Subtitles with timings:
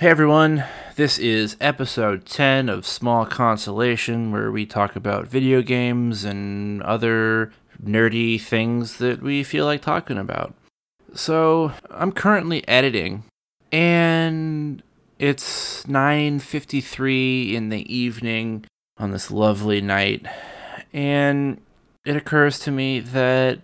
[0.00, 0.62] Hey everyone,
[0.94, 7.52] this is episode 10 of Small Consolation, where we talk about video games and other
[7.84, 10.54] nerdy things that we feel like talking about.
[11.14, 13.24] So, I'm currently editing,
[13.72, 14.84] and
[15.18, 18.66] it's 9:53 in the evening
[18.98, 20.24] on this lovely night,
[20.92, 21.60] and
[22.04, 23.62] it occurs to me that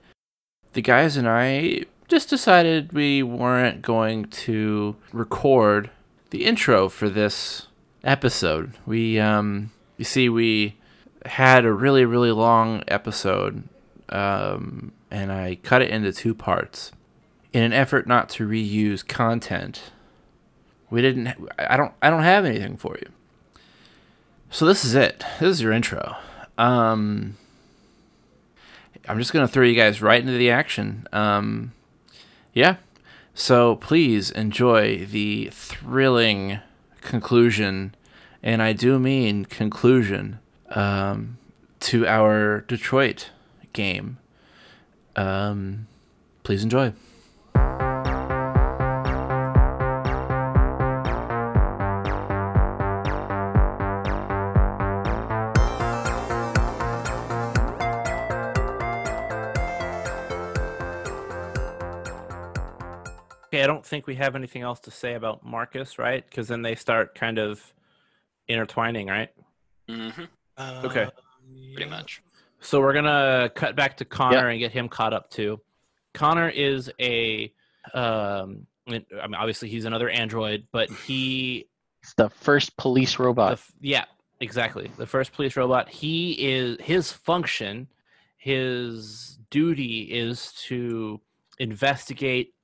[0.73, 5.91] the guys and I just decided we weren't going to record
[6.35, 7.69] the intro for this
[8.03, 8.73] episode.
[8.85, 10.77] We, um, you see, we
[11.25, 13.69] had a really, really long episode,
[14.09, 16.91] um, and I cut it into two parts
[17.53, 19.93] in an effort not to reuse content.
[20.91, 21.49] We didn't.
[21.57, 21.93] I don't.
[22.03, 23.11] I don't have anything for you.
[24.51, 25.25] So this is it.
[25.39, 26.17] This is your intro.
[26.59, 27.37] Um,
[29.07, 31.07] I'm just gonna throw you guys right into the action.
[31.13, 31.73] Um,
[32.53, 32.77] yeah,
[33.35, 36.61] so please enjoy the thrilling
[37.01, 37.95] conclusion,
[38.43, 40.39] and I do mean conclusion,
[40.71, 41.39] um,
[41.81, 43.31] to our Detroit
[43.73, 44.19] game.
[45.17, 45.87] Um,
[46.43, 46.93] please enjoy.
[63.95, 66.25] Think we have anything else to say about Marcus, right?
[66.29, 67.73] Because then they start kind of
[68.49, 69.31] intertwining, right?
[69.89, 70.25] Mm-hmm.
[70.85, 71.09] Okay.
[71.75, 72.21] Pretty much.
[72.61, 75.61] So we're gonna cut back to Connor and get him caught up too.
[76.13, 77.53] Connor is a,
[77.93, 79.07] um, I mean,
[79.37, 81.69] obviously he's another android, but he,
[82.03, 83.53] It's the first police robot.
[83.53, 84.07] f- yeah,
[84.41, 85.89] exactly, the first police robot.
[85.89, 87.87] He is his function,
[88.39, 91.21] his duty is to
[91.61, 92.55] investigate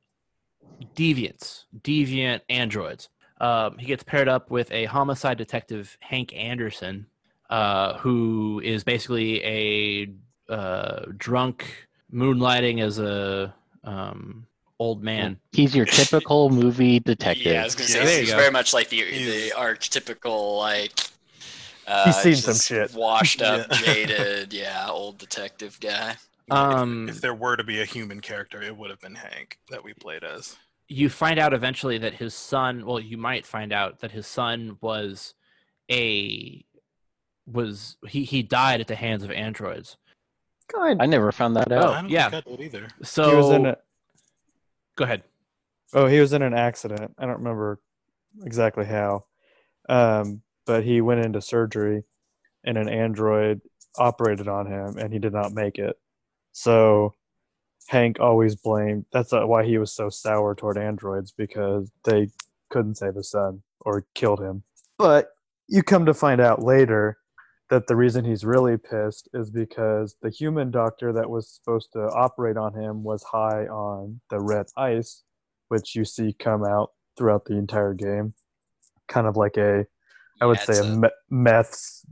[0.95, 3.09] deviants, deviant androids.
[3.41, 7.07] Um, he gets paired up with a homicide detective, Hank Anderson,
[7.49, 13.55] uh, who is basically a uh, drunk moonlighting as a
[13.85, 14.47] um,
[14.79, 15.39] old man.
[15.53, 17.53] He's your typical movie detective.
[17.53, 20.93] Yeah, I was gonna say there you he's very much like the the archetypical like.
[21.87, 22.95] Uh, He's seen some shit.
[22.95, 23.77] Washed up, Yeah.
[23.85, 26.15] jaded, yeah, old detective guy.
[26.51, 29.59] Um, if, if there were to be a human character, it would have been Hank
[29.71, 30.57] that we played as.
[30.89, 34.77] you find out eventually that his son well you might find out that his son
[34.81, 35.35] was
[35.91, 36.65] a
[37.47, 39.97] was he he died at the hands of androids
[40.77, 41.89] I never found that Oh, out.
[41.95, 42.31] I don't yeah.
[42.31, 42.89] think I either.
[43.03, 43.77] so he was in a,
[44.97, 45.23] go ahead
[45.95, 47.81] oh he was in an accident i don't remember
[48.45, 49.25] exactly how
[49.89, 52.03] um, but he went into surgery
[52.65, 53.61] and an android
[53.97, 55.99] operated on him and he did not make it
[56.53, 57.15] so
[57.89, 62.29] hank always blamed that's uh, why he was so sour toward androids because they
[62.71, 64.63] couldn't save his son or killed him
[64.99, 65.31] but
[65.69, 67.19] you come to find out later
[67.71, 72.01] that the reason he's really pissed is because the human doctor that was supposed to
[72.01, 75.23] operate on him was high on the red ice,
[75.69, 78.35] which you see come out throughout the entire game.
[79.07, 79.87] Kind of like a,
[80.41, 82.05] I would Yeah, say, a, meth's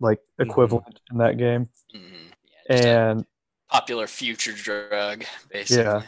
[0.00, 1.68] like equivalent in that game.
[1.94, 2.32] mhm,
[2.70, 3.26] yeah, a And
[3.74, 5.82] popular future drug, basically.
[5.82, 6.02] Yeah.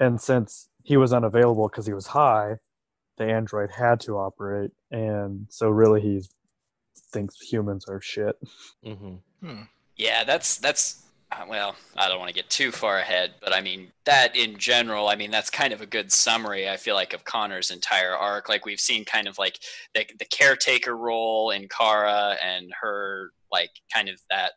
[0.00, 2.56] And since he was unavailable because he was high,
[3.18, 6.22] the android had to operate, and so really he
[7.12, 8.36] thinks humans are shit.
[8.84, 9.62] mm-hmm.
[9.96, 13.60] Yeah, that's that's uh, well, I don't want to get too far ahead, but I
[13.60, 16.68] mean that in general, I mean that's kind of a good summary.
[16.68, 18.48] I feel like of Connor's entire arc.
[18.48, 19.58] Like we've seen kind of like
[19.94, 24.52] the the caretaker role in Kara and her like kind of that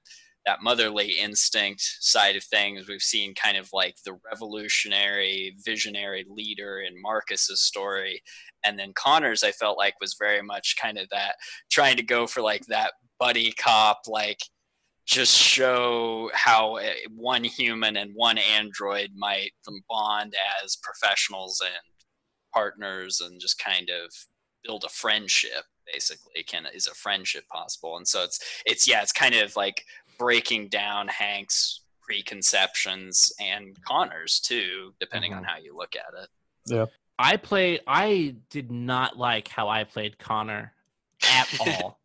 [0.45, 2.87] that motherly instinct side of things.
[2.87, 8.21] We've seen kind of like the revolutionary, visionary leader in Marcus's story,
[8.65, 11.35] and then Connor's I felt like was very much kind of that
[11.71, 14.39] trying to go for like that buddy cop like
[15.05, 16.79] just show how
[17.15, 19.51] one human and one android might
[19.87, 21.75] bond as professionals and
[22.53, 24.11] partners and just kind of
[24.63, 29.11] build a friendship basically can is a friendship possible and so it's it's yeah it's
[29.11, 29.83] kind of like
[30.17, 35.49] breaking down hank's preconceptions and connor's too depending on mm-hmm.
[35.49, 36.29] how you look at it.
[36.67, 36.85] Yeah.
[37.17, 40.73] i played i did not like how i played connor
[41.27, 41.99] at all.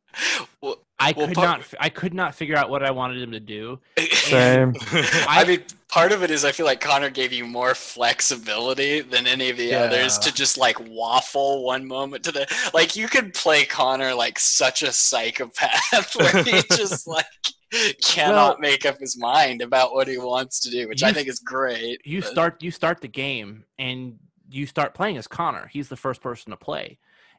[0.61, 3.33] Well, i Well, could part- not i could not figure out what i wanted him
[3.33, 3.81] to do.
[4.13, 4.75] Same.
[4.93, 9.27] I mean, part of it is I feel like Connor gave you more flexibility than
[9.27, 13.35] any of the others to just like waffle one moment to the like you could
[13.35, 17.27] play Connor like such a psychopath where he just like
[18.03, 21.29] cannot Well- make up his mind about what he wants to do, which I think
[21.29, 22.01] is great.
[22.05, 24.19] you but- start you start the game and
[24.49, 25.69] you start playing as Connor.
[25.73, 26.99] He's the first person to play.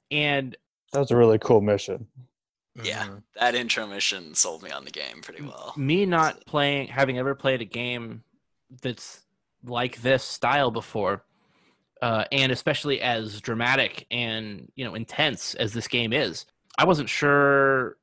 [0.09, 0.55] and
[0.93, 2.07] That was a really cool mission.
[2.81, 3.23] Yeah, Mhm.
[3.35, 5.73] that intro mission sold me on the game pretty well.
[5.75, 8.23] me not playing having ever played a game
[8.81, 9.23] that's
[9.63, 11.23] like this style before
[12.01, 16.45] uh, and especially as dramatic and you know intense as this game is
[16.77, 17.97] i wasn't sure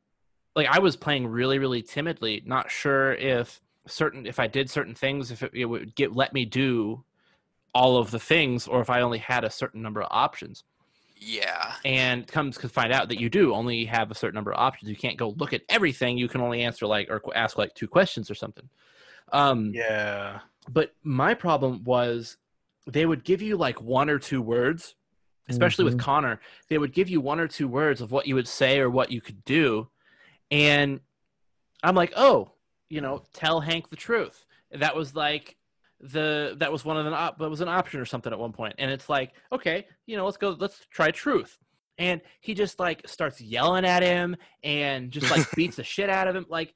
[0.56, 4.94] like i was playing really really timidly not sure if certain if i did certain
[4.94, 7.04] things if it, it would get let me do
[7.74, 10.64] all of the things or if i only had a certain number of options
[11.20, 14.60] Yeah, and comes to find out that you do only have a certain number of
[14.60, 14.88] options.
[14.88, 16.16] You can't go look at everything.
[16.16, 18.68] You can only answer like or ask like two questions or something.
[19.32, 20.40] Um, Yeah.
[20.68, 22.36] But my problem was
[22.86, 24.94] they would give you like one or two words,
[25.48, 26.40] especially with Connor.
[26.68, 29.10] They would give you one or two words of what you would say or what
[29.10, 29.88] you could do,
[30.50, 31.00] and
[31.82, 32.52] I'm like, oh,
[32.88, 34.44] you know, tell Hank the truth.
[34.72, 35.56] That was like
[36.00, 38.52] the that was one of the op- that was an option or something at one
[38.52, 41.58] point, and it's like, okay, you know, let's go, let's try truth.
[41.98, 46.28] And he just like starts yelling at him and just like beats the shit out
[46.28, 46.46] of him.
[46.48, 46.74] Like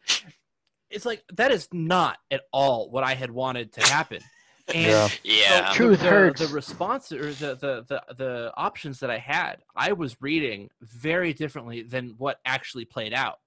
[0.91, 4.21] it's like that is not at all what I had wanted to happen.
[4.73, 5.09] And Yeah.
[5.25, 6.41] yeah, so Truth the, hurts.
[6.41, 11.33] The response or the, the the the options that I had, I was reading very
[11.35, 13.41] differently than what actually played out.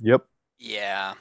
[0.00, 0.22] Yep.
[0.58, 1.14] yeah,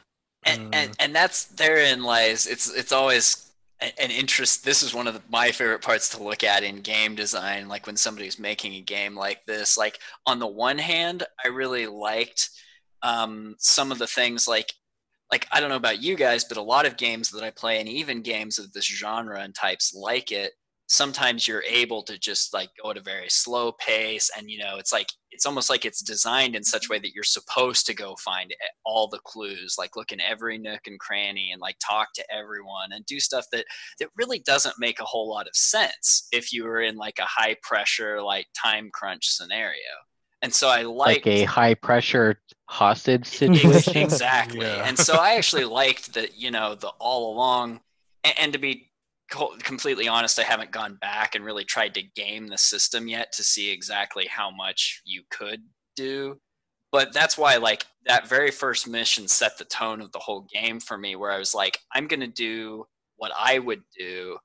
[0.43, 0.69] and, Mm.
[0.73, 2.45] and and that's therein lies.
[2.47, 4.65] It's it's always an interest.
[4.65, 7.67] This is one of the, my favorite parts to look at in game design.
[7.69, 9.77] Like when somebody's making a game like this.
[9.77, 12.49] Like on the one hand, I really liked
[13.03, 14.73] um, some of the things like
[15.31, 17.79] like I don't know about you guys, but a lot of games that I play,
[17.79, 20.53] and even games of this genre and types like it,
[20.87, 24.77] sometimes you're able to just like go at a very slow pace, and you know,
[24.77, 27.93] it's like it's almost like it's designed in such a way that you're supposed to
[27.93, 28.53] go find
[28.85, 32.91] all the clues, like look in every nook and cranny, and like talk to everyone,
[32.91, 33.65] and do stuff that
[33.99, 37.25] that really doesn't make a whole lot of sense if you were in like a
[37.25, 39.75] high pressure, like time crunch scenario.
[40.41, 43.97] And so I like a high pressure hostage situation.
[43.97, 44.65] exactly.
[44.65, 44.87] Yeah.
[44.87, 47.81] And so I actually liked that, you know, the all along,
[48.23, 48.88] and, and to be co-
[49.29, 53.43] completely honest, I haven't gone back and really tried to game the system yet to
[53.43, 55.61] see exactly how much you could
[55.95, 56.39] do.
[56.91, 60.79] But that's why, like, that very first mission set the tone of the whole game
[60.79, 62.85] for me, where I was like, I'm going to do
[63.17, 64.37] what I would do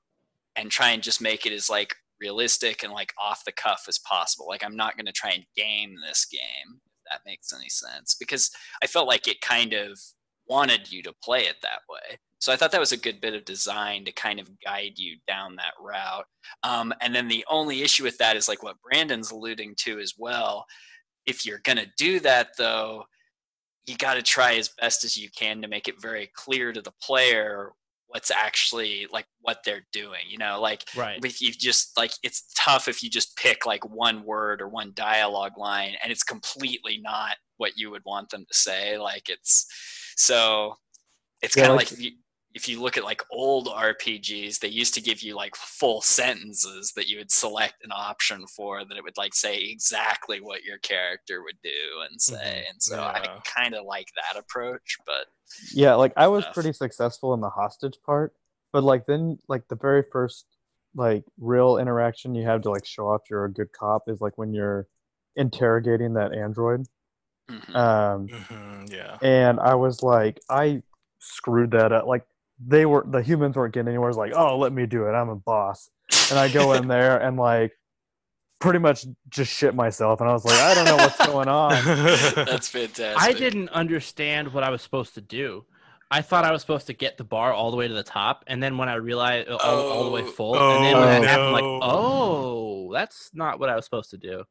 [0.55, 3.97] and try and just make it as, like, realistic and, like, off the cuff as
[3.97, 4.47] possible.
[4.47, 8.13] Like, I'm not going to try and game this game, if that makes any sense.
[8.13, 8.51] Because
[8.83, 9.99] I felt like it kind of
[10.47, 12.17] wanted you to play it that way.
[12.39, 15.17] So I thought that was a good bit of design to kind of guide you
[15.27, 16.25] down that route.
[16.63, 20.13] Um, and then the only issue with that is like what Brandon's alluding to as
[20.17, 20.65] well.
[21.25, 23.05] If you're going to do that, though,
[23.87, 26.81] you got to try as best as you can to make it very clear to
[26.81, 27.71] the player
[28.07, 30.21] what's actually like what they're doing.
[30.29, 31.23] You know, like Right.
[31.25, 34.91] if you just like it's tough if you just pick like one word or one
[34.95, 39.65] dialogue line and it's completely not what you would want them to say like it's
[40.15, 40.75] so
[41.41, 42.11] it's Yeah, kind of like- like, if, you,
[42.53, 46.93] if you look at like old rpgs they used to give you like full sentences
[46.95, 50.77] that you would select an option for that it would like say exactly what your
[50.77, 51.69] character would do
[52.09, 52.35] and mm-hmm.
[52.35, 55.25] say and so i kind of like that approach but
[55.73, 56.53] Yeah, like I was stuff.
[56.55, 58.33] pretty successful in the hostage part,
[58.73, 60.45] but like then like the very first
[60.95, 64.37] like real interaction you have to like show off you're a good cop is like
[64.37, 64.87] when you're
[65.35, 66.85] interrogating that android.
[67.49, 67.75] Mhm.
[67.75, 69.17] Um Mhm, yeah.
[69.21, 70.81] and I was like I
[71.19, 72.05] screwed that up.
[72.05, 72.25] Like
[72.65, 74.09] they were the humans weren't getting anywhere.
[74.09, 75.11] It's like, "Oh, let me do it.
[75.11, 75.89] I'm a boss."
[76.29, 77.73] And I go in there and like
[78.59, 81.83] pretty much just shit myself and I was like, "I don't know what's going on."
[82.45, 85.65] that's fantastic I didn't understand what I was supposed to do.
[86.11, 88.43] I thought I was supposed to get the bar all the way to the top,
[88.47, 90.25] and then when I realized all, all the way Oh.
[90.25, 93.85] full, and then when that Oh, happened, I'm like, oh, that's not what I was
[93.85, 94.43] supposed to do.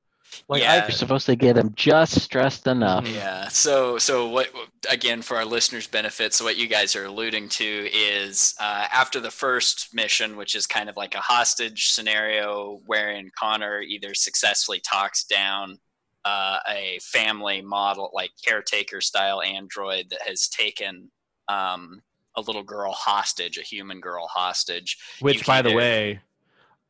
[0.48, 0.82] Like Yeah.
[0.82, 3.06] You're supposed to get them just stressed enough.
[3.08, 3.48] Yeah.
[3.48, 4.50] So, so what?
[4.90, 9.20] Again, for our listeners' benefit, so what you guys are alluding to is uh, after
[9.20, 14.80] the first mission, which is kind of like a hostage scenario, wherein Connor either successfully
[14.80, 15.78] talks down
[16.24, 21.10] uh, a family model, like caretaker style android that has taken
[21.48, 22.02] um,
[22.36, 24.98] a little girl hostage, a human girl hostage.
[25.20, 26.20] Which, by the way,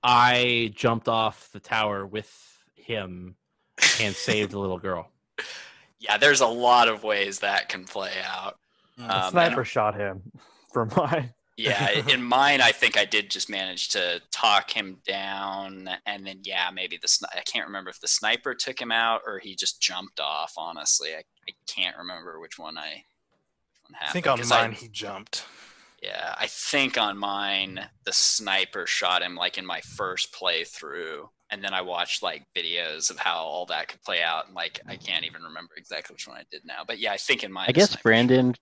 [0.02, 2.53] I jumped off the tower with
[2.84, 3.36] him
[4.00, 5.10] and saved the little girl.
[6.00, 8.58] Yeah, there's a lot of ways that can play out.
[9.00, 9.04] Mm.
[9.04, 10.32] Um, and- Sniper shot him
[10.72, 11.32] for mine.
[11.56, 16.40] Yeah, in mine, I think I did just manage to talk him down, and then
[16.42, 19.54] yeah, maybe the sni- I can't remember if the sniper took him out or he
[19.54, 20.54] just jumped off.
[20.58, 23.04] Honestly, I, I can't remember which one I.
[23.84, 25.44] Which one I think on mine he jumped.
[26.02, 31.62] yeah, I think on mine the sniper shot him like in my first playthrough, and
[31.62, 34.96] then I watched like videos of how all that could play out, and like I
[34.96, 36.82] can't even remember exactly which one I did now.
[36.86, 38.02] But yeah, I think in my I guess Sniper.
[38.02, 38.54] Brandon,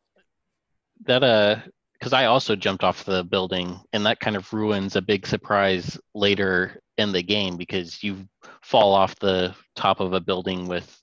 [1.06, 1.56] that uh,
[1.94, 5.98] because I also jumped off the building, and that kind of ruins a big surprise
[6.14, 8.28] later in the game because you
[8.62, 11.00] fall off the top of a building with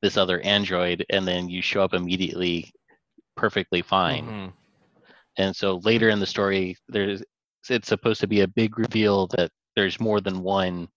[0.00, 2.72] this other android, and then you show up immediately,
[3.36, 4.26] perfectly fine.
[4.26, 4.52] Mhm.
[5.36, 7.22] And so later in the story, there's
[7.68, 10.88] it's supposed to be a big reveal that there's more than one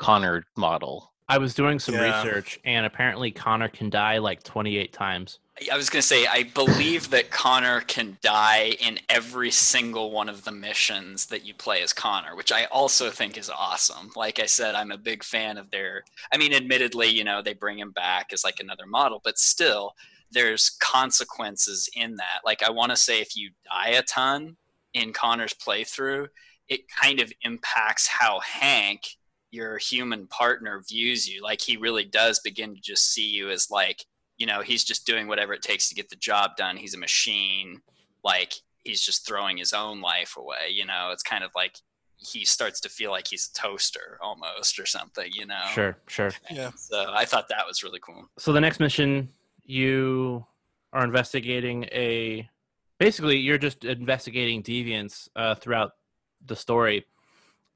[0.00, 1.12] Connor model.
[1.28, 2.24] I was doing some Yeah.
[2.24, 5.38] research, and apparently Connor can die like 28 times.
[5.70, 10.42] I was gonna say I believe that Connor can die in every single one of
[10.44, 14.10] the missions that you play as Connor, which I also think is awesome.
[14.16, 16.02] Like I said, I'm a big fan of their.
[16.32, 19.94] I mean, admittedly, you know, they bring him back as like another model, but still,
[20.32, 22.40] there's consequences in that.
[22.44, 24.56] Like I want to say, if you die a ton
[24.94, 26.28] in Connor's playthrough,
[26.68, 29.16] it kind of impacts how Hank,
[29.50, 31.42] your human partner, views you.
[31.42, 34.04] Like he really does begin to just see you as like
[34.40, 36.98] you know he's just doing whatever it takes to get the job done he's a
[36.98, 37.80] machine
[38.24, 38.54] like
[38.84, 41.76] he's just throwing his own life away you know it's kind of like
[42.16, 46.32] he starts to feel like he's a toaster almost or something you know Sure, sure.
[46.50, 46.70] Yeah.
[46.74, 49.28] so i thought that was really cool So the next mission,
[49.62, 50.44] you
[50.92, 52.48] are investigating a.
[52.98, 55.92] Basically, you're just investigating deviants uh, throughout
[56.44, 57.06] the story,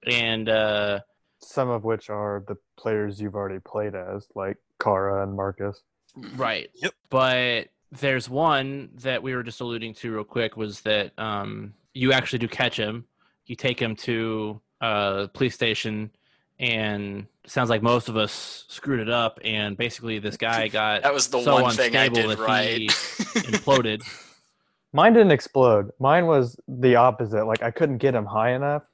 [0.06, 1.00] and uh,
[1.44, 5.82] Some of which are the players you've already played as, like Kara and Marcus.
[6.36, 6.70] right.
[6.74, 6.92] Yep.
[7.10, 12.12] But there's one that we were just alluding to real quick was that um, you
[12.12, 13.06] actually do catch him.
[13.46, 16.10] You take him to a police station,
[16.58, 19.38] and sounds like most of us screwed it up.
[19.44, 22.44] And basically, this guy got that was the so one thing i unstable did that
[22.44, 24.02] right he imploded.
[24.92, 25.90] Mine didn't explode.
[25.98, 27.44] Mine was the opposite.
[27.46, 28.84] Like I couldn't get him high enough,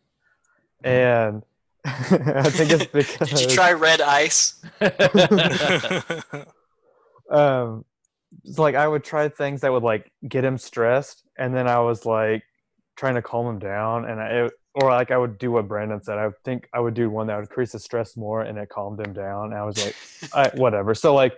[0.82, 1.42] and
[1.84, 4.62] I think it's because did you try red ice
[7.30, 7.84] um
[8.44, 11.80] it's like I would try things that would like get him stressed, and then I
[11.80, 12.44] was like
[12.96, 16.16] trying to calm him down, and I or like I would do what Brandon said.
[16.16, 19.00] I think I would do one that would increase the stress more, and it calmed
[19.04, 19.46] him down.
[19.46, 19.96] And I was like,
[20.32, 20.94] I, whatever.
[20.94, 21.34] So like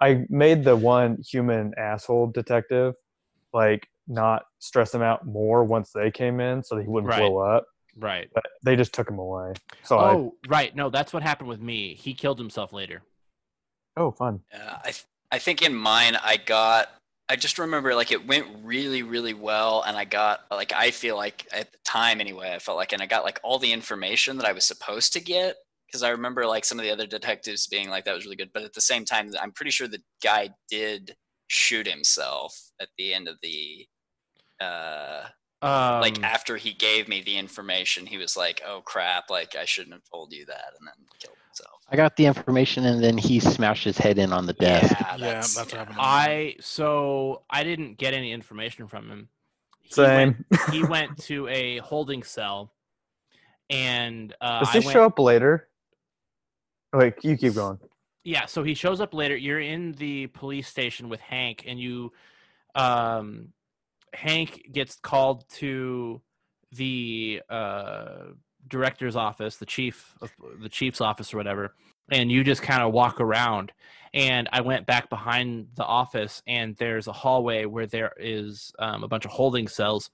[0.00, 2.94] I made the one human asshole detective
[3.52, 7.20] like not stress him out more once they came in, so that he wouldn't Right.
[7.20, 7.66] blow up.
[7.98, 8.28] Right.
[8.34, 9.54] But they just took him away.
[9.84, 10.74] So I Oh, right.
[10.74, 11.94] No, that's what happened with me.
[11.94, 13.02] He killed himself later.
[13.96, 14.40] oh fun.
[14.52, 16.88] Yeah, I th- I think in mine I got
[17.28, 21.16] I just remember like it went really really well and I got like I feel
[21.16, 24.36] like at the time anyway I felt like and I got like all the information
[24.36, 25.56] that I was supposed to get
[25.86, 28.50] because I remember like some of the other detectives being like that was really good
[28.52, 31.16] but at the same time I'm pretty sure the guy did
[31.48, 33.86] shoot himself at the end of the
[34.60, 35.24] uh
[35.62, 39.64] Um, like after he gave me the information he was like oh crap like I
[39.64, 43.18] shouldn't have told you that and then killed himself I got the information, and then
[43.18, 44.96] he smashed his head in on the desk.
[44.98, 45.98] yeah Yeah, that's, that's what happened.
[46.00, 49.28] I so I didn't get any information from him.
[49.82, 50.46] He Same.
[50.50, 52.72] Went, he went to a holding cell,
[53.68, 55.68] and uh, Does I he went, show up later?
[56.94, 57.78] Wait, you keep going.
[58.24, 59.36] Yeah, so he shows up later.
[59.36, 62.14] You're in the police station with Hank, and you,
[62.74, 63.48] um,
[64.14, 66.20] Hank gets called to
[66.72, 68.32] the uh,
[68.66, 70.16] director's office, the chief
[70.60, 71.74] the chief's office or whatever,
[72.10, 73.72] and you just kind of walk around.
[74.14, 79.04] And I went back behind the office, and there's a hallway where there is um,
[79.04, 80.10] a bunch of holding cells,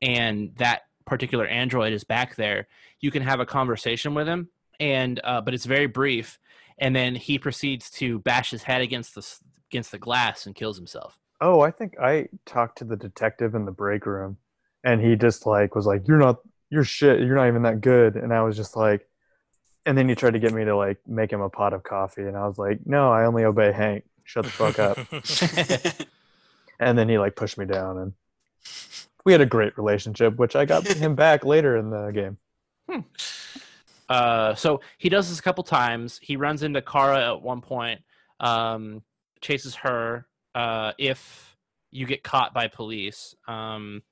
[0.00, 2.66] and that particular android is back there.
[3.00, 4.48] You can have a conversation with him,
[4.80, 6.38] and uh, but it's very brief
[6.78, 9.38] and then he proceeds to bash his head against the
[9.70, 11.18] against the glass and kills himself.
[11.40, 14.38] Oh, I think I talked to the detective in the break room,
[14.82, 16.38] and he just like was like, "You're not,
[16.70, 17.20] you're shit.
[17.20, 19.08] You're not even that good." And I was just like,
[19.86, 22.22] and then he tried to get me to like make him a pot of coffee,
[22.22, 24.04] and I was like, "No, I only obey Hank.
[24.24, 24.98] Shut the fuck up."
[26.80, 28.12] and then he like pushed me down, and
[29.24, 32.38] we had a great relationship, which I got him back later in the game.
[34.08, 36.18] Uh, so he does this a couple times.
[36.22, 38.02] He runs into Kara at one point,
[38.40, 39.02] um,
[39.40, 40.26] chases her.
[40.54, 41.56] Uh, if
[41.90, 44.02] you get caught by police, um,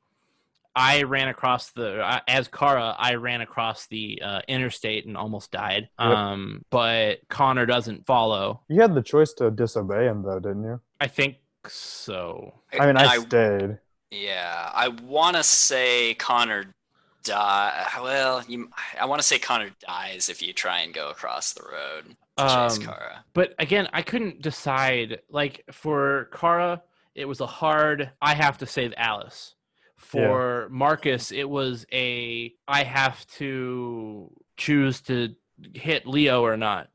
[0.75, 2.97] I ran across the uh, as Kara.
[2.99, 5.89] I ran across the uh, interstate and almost died.
[5.99, 6.09] Yep.
[6.09, 8.63] Um, but Connor doesn't follow.
[8.69, 10.81] You had the choice to disobey him, though, didn't you?
[11.01, 11.37] I think
[11.69, 12.55] so.
[12.79, 13.79] I mean, I, I stayed.
[14.11, 16.75] Yeah, I want to say Connor
[17.23, 17.87] die.
[18.01, 18.71] Well, you,
[19.01, 22.15] I want to say Connor dies if you try and go across the road to
[22.15, 23.25] chase Um, Kara.
[23.35, 25.21] but again, I couldn't decide.
[25.29, 26.83] Like for Kara,
[27.15, 28.11] it was a hard.
[28.21, 29.55] I have to save Alice.
[29.97, 32.53] For Marcus, it was a.
[32.67, 35.35] I have to choose to
[35.75, 36.89] hit Leo or not.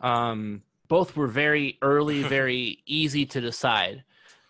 [0.00, 4.04] Um, both were very early, very easy to decide.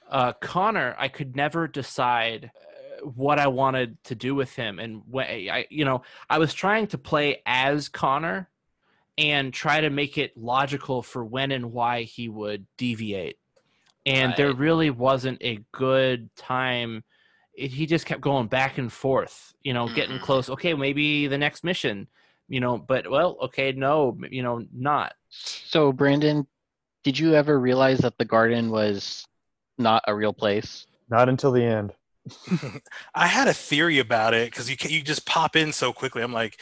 [0.09, 5.03] Uh, Connor, I could never decide uh, what I wanted to do with him, and
[5.11, 8.49] when I, you know, I was trying to play as Connor
[9.17, 13.39] and try to make it logical for when and why he would deviate.
[14.07, 17.05] And there really wasn't a good time.
[17.55, 20.23] It, he just kept going back and forth, you know, getting Mhm.
[20.23, 20.51] close.
[20.51, 22.09] Okay, maybe the next mission,
[22.49, 25.15] you know, but well, okay, no, you know, not.
[25.31, 26.47] So, Brandon,
[27.03, 29.27] did you ever realize that the garden was
[29.79, 30.87] not a real place?
[31.09, 31.93] Not until the end.
[33.15, 36.23] I had a theory about it because you ca- you just pop in so quickly.
[36.23, 36.61] I'm like,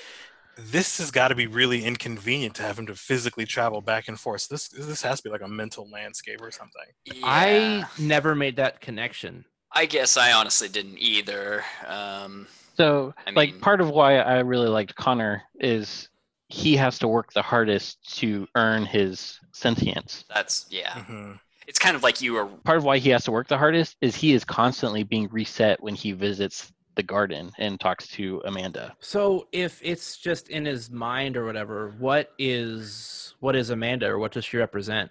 [0.56, 4.18] this has got to be really inconvenient to have him to physically travel back and
[4.21, 4.42] forth.
[4.42, 6.82] So this this has to be like a mental landscape or something.
[7.25, 9.44] I never made that connection.
[9.73, 11.64] I guess I honestly didn't either.
[11.87, 16.09] Um, So, I like, mean- part of why I really liked Connor is
[16.49, 20.25] he has to work the hardest to earn his sentience.
[20.28, 20.92] that's yeah.
[20.92, 21.40] Mhm.
[21.66, 22.44] It's kind of like you are.
[22.47, 25.82] Part of why he has to work the hardest is he is constantly being reset
[25.82, 28.95] when he visits the garden and talks to Amanda.
[29.01, 34.19] So if it's just in his mind or whatever, what is what is Amanda or
[34.19, 35.11] what does she represent?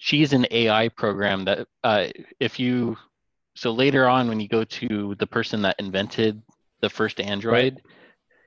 [0.00, 2.06] she's an AI program that uh,
[2.40, 2.96] if you
[3.54, 6.42] so later on when you go to the person that invented
[6.80, 7.82] the first Android,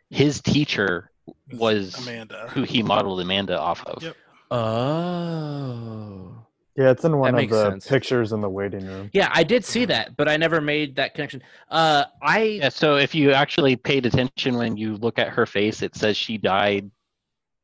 [0.09, 1.11] his teacher
[1.53, 2.47] was Amanda.
[2.49, 4.03] who he modeled Amanda off of.
[4.03, 4.15] Yep.
[4.51, 6.42] Oh.
[6.75, 7.87] Yeah, it's in one of the sense.
[7.87, 9.09] pictures in the waiting room.
[9.13, 11.43] Yeah, I did see that, but I never made that connection.
[11.69, 15.81] Uh I Yeah, so if you actually paid attention when you look at her face,
[15.83, 16.89] it says she died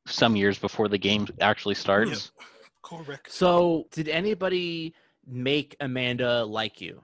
[0.06, 2.32] some years before the game actually starts.
[2.84, 3.32] Correct.
[3.32, 4.94] so did anybody
[5.28, 7.02] make Amanda like you?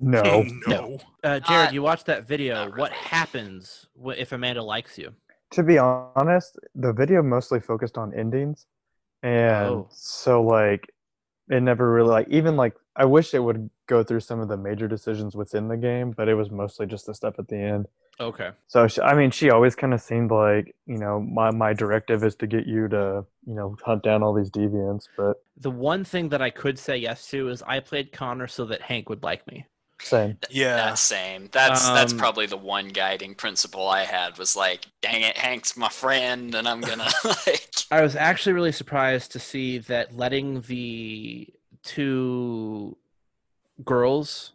[0.00, 0.44] No.
[0.66, 0.98] no.
[1.22, 2.66] Uh Jared, you watched that video.
[2.68, 3.86] not What happens
[4.16, 5.14] if Amanda likes you?
[5.52, 8.66] to be honest, the video mostly focused on endings,
[9.22, 9.88] and Oh.
[9.92, 10.90] so like
[11.48, 14.56] it never really like even like I wish it would go through some of the
[14.56, 17.86] major decisions within the game, but it was mostly just the stuff at the end.
[18.18, 18.50] Okay.
[18.66, 22.24] So she, I mean, she always kind of seemed like you know my my directive
[22.24, 26.04] is to get you to you know hunt down all these deviants, but The one
[26.04, 29.22] thing that I could say yes to is I played Connor so that Hank would
[29.22, 29.66] like me.
[30.00, 30.38] Same.
[30.50, 30.76] Yeah.
[30.76, 31.48] that same.
[31.52, 35.76] That's that's Um, probably the one guiding principle I had was like, dang it, Hank's
[35.76, 37.68] my friend, and I'm gonna like.
[37.90, 41.48] I was actually really surprised to see that letting the
[41.82, 42.96] two
[43.84, 44.52] girls,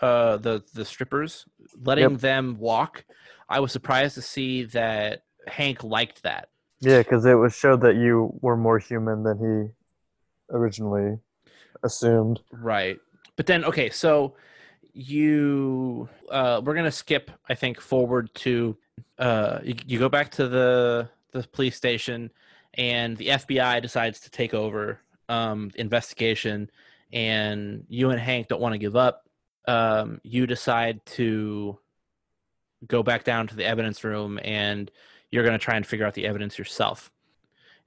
[0.00, 1.46] uh, the the strippers,
[1.82, 2.20] letting Yep.
[2.20, 3.04] them walk.
[3.48, 6.48] I was surprised to see that Hank liked that.
[6.80, 9.72] Yeah, because it was showed that you were more human than he
[10.54, 11.18] originally
[11.82, 12.40] assumed.
[12.50, 12.98] Right.
[13.36, 14.34] But then, okay, so
[14.94, 18.76] you, uh, we're gonna skip, I think, forward to,
[19.18, 22.30] uh, you, you go back to the the police station,
[22.74, 26.70] and the FBI decides to take over um, investigation,
[27.12, 29.28] and you and Hank don't want to give up.
[29.66, 31.78] Um, you decide to
[32.86, 34.90] go back down to the evidence room, and
[35.30, 37.10] you're gonna try and figure out the evidence yourself.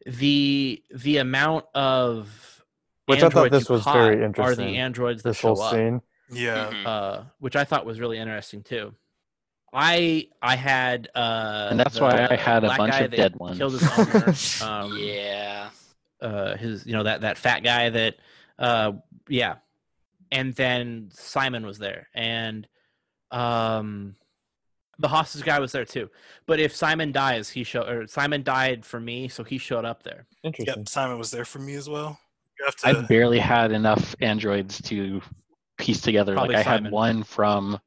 [0.06, 2.64] The the amount of
[3.06, 6.02] Which I thought this was very Are the androids that This whole show up, scene.
[6.30, 6.70] Yeah.
[6.72, 6.86] Mhm.
[6.86, 8.94] uh, which I thought was really interesting too.
[9.74, 13.58] I I had uh, And that's the why I had a bunch of dead ones.
[13.58, 14.34] Killed his owner.
[14.84, 15.70] um, yeah.
[16.22, 18.16] uh, his you know that that fat guy that
[18.58, 18.94] uh,
[19.30, 19.56] yeah,
[20.32, 22.68] and then Simon was there, and
[23.32, 24.16] um,
[25.00, 26.10] the hostage guy was there too.
[26.46, 30.04] But if Simon dies, he show or Simon died for me, so he showed up
[30.04, 30.26] there.
[30.44, 30.76] Interesting.
[30.78, 30.90] Yep.
[30.90, 32.20] Simon was there for me as well.
[32.80, 32.88] To.
[32.88, 35.22] I barely had enough androids to
[35.78, 36.34] piece together.
[36.34, 37.80] Probably like I had one from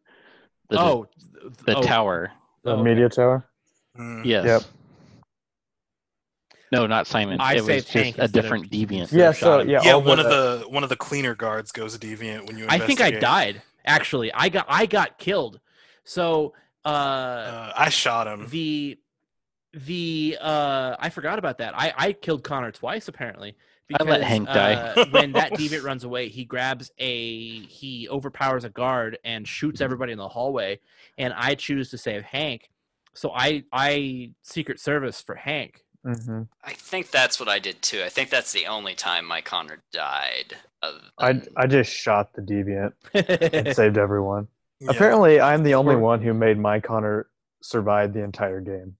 [0.68, 1.06] the oh,
[1.66, 2.32] the oh, tower.
[2.62, 2.82] The oh, okay.
[2.82, 3.44] media tower.
[3.98, 4.24] Mm.
[4.24, 4.44] Yes.
[4.46, 4.62] Yep.
[6.72, 7.40] No, not Simon.
[7.40, 9.12] I it was just a instead of- different deviant.
[9.12, 12.46] Yeah, so yeah, Yeah, one the- of the one of the cleaner guards goes deviant
[12.46, 12.66] when you.
[12.68, 13.62] I think I died.
[13.84, 15.58] Actually, I got I got killed.
[16.04, 18.46] So uh, Uh, I shot him.
[18.50, 18.98] the
[19.72, 21.74] the uh I forgot about that.
[21.76, 23.56] I I killed Connor twice apparently.
[23.98, 24.74] I let Hank die.
[24.74, 29.80] uh, when that deviant runs away, he grabs a he overpowers a guard and shoots
[29.80, 30.80] everybody in the hallway.
[31.18, 32.70] And I choose to save Hank,
[33.14, 35.84] so I I secret service for Hank.
[36.06, 36.48] Mhm.
[36.64, 38.02] I think that's what I did too.
[38.02, 40.56] I think that's the only time my Connor died.
[40.82, 42.92] other I I just shot the deviant
[43.54, 44.48] and saved everyone.
[44.78, 44.92] Yeah.
[44.92, 47.26] Apparently, I'm the only one who made my Connor
[47.62, 48.96] survive the entire game.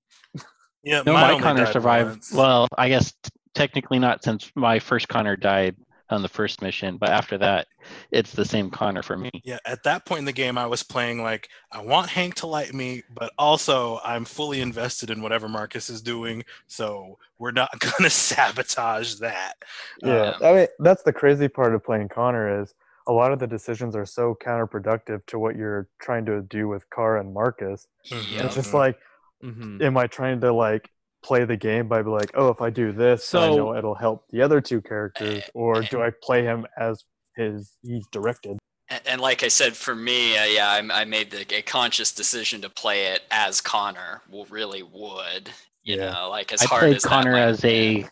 [0.83, 2.09] Yeah, No, mine my only Connor survived.
[2.11, 2.33] once.
[2.35, 5.77] Well, I guess t- technically not, since my first Connor died
[6.11, 7.67] on the first mission, but after that,
[8.11, 9.31] it's the same Connor for me.
[9.45, 12.47] Yeah, at that point in the game, I was playing like I want Hank to
[12.47, 16.45] like me, but also I'm fully invested in whatever Marcus is doing.
[16.67, 19.55] So we're not gonna sabotage that.
[20.03, 22.75] Yeah, Um, I mean that's the crazy part of playing Connor is
[23.07, 26.89] a lot of the decisions are so counterproductive to what you're trying to do with
[26.91, 27.87] Kara and Marcus.
[28.13, 28.45] Mhm.
[28.45, 28.99] It's just like,
[29.43, 29.83] Mhm.
[29.83, 30.91] am I trying to like
[31.23, 34.29] play the game by be like, oh, if I do this, I know it'll help
[34.31, 37.05] the other two characters, or do I play him as
[37.37, 38.59] his he's directed?
[38.89, 42.13] And, and like I said, for me, uh, yeah, I, I made the, a conscious
[42.13, 45.51] decision to play it as Connor w- really would.
[45.83, 46.11] You Yeah.
[46.13, 48.07] know, like as I hard played as that Connor might as a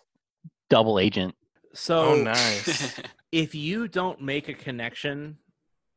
[0.71, 1.35] double agent.
[1.75, 2.92] So Oh, nice.
[3.33, 5.38] if you don't make a connection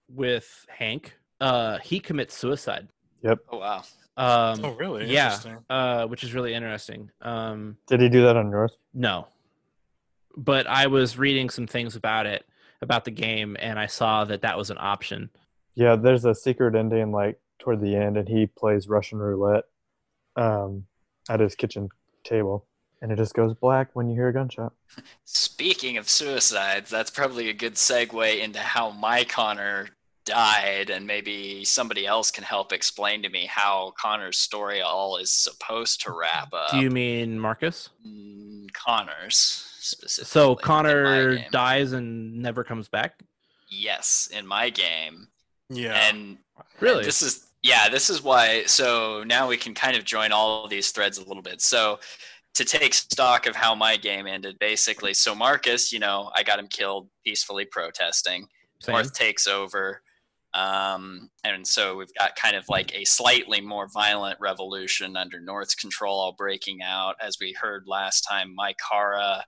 [0.09, 2.87] with Hank, uh, he commits suicide.
[3.23, 3.39] Yep.
[3.49, 3.83] Oh wow.
[4.17, 5.11] Um, oh, really?
[5.11, 5.37] yeah,
[5.69, 7.09] uh, which is really interesting.
[7.21, 8.77] Um, Did he do that on yours?
[8.93, 9.27] no,
[10.35, 12.45] but I was reading some things about it,
[12.81, 15.29] about the game, and I saw that that was an option.
[15.75, 19.65] Yeah, there's a secret ending like toward the end, and he plays Russian roulette
[20.35, 20.85] um,
[21.29, 21.89] at his kitchen
[22.23, 22.65] table,
[23.01, 24.73] and it just goes black when you hear a gunshot.
[25.23, 29.89] Speaking of suicides, that's probably a good segue into how my Connor
[30.25, 35.33] died, and maybe somebody else can help explain to me how Connor's story all is
[35.33, 36.71] supposed to wrap up.
[36.71, 37.89] Do you mean Marcus?
[38.07, 40.29] Mm, Connor's specifically.
[40.29, 43.19] So Connor dies and never comes back.
[43.69, 45.27] Yes, in my game.
[45.69, 45.93] Yeah.
[45.93, 46.37] And
[46.79, 47.03] Really?
[47.03, 50.69] this is yeah, this is why so now we can kind of join all of
[50.69, 51.61] these threads a little bit.
[51.61, 51.99] So
[52.55, 56.59] to take stock of how my game ended, basically, so Marcus, you know, I got
[56.59, 58.47] him killed peacefully protesting.
[58.81, 58.93] Same.
[58.93, 60.01] North takes over.
[60.53, 65.75] Um, and so we've got kind of like a slightly more violent revolution under North's
[65.75, 67.15] control, all breaking out.
[67.21, 69.43] As we heard last time, my Kara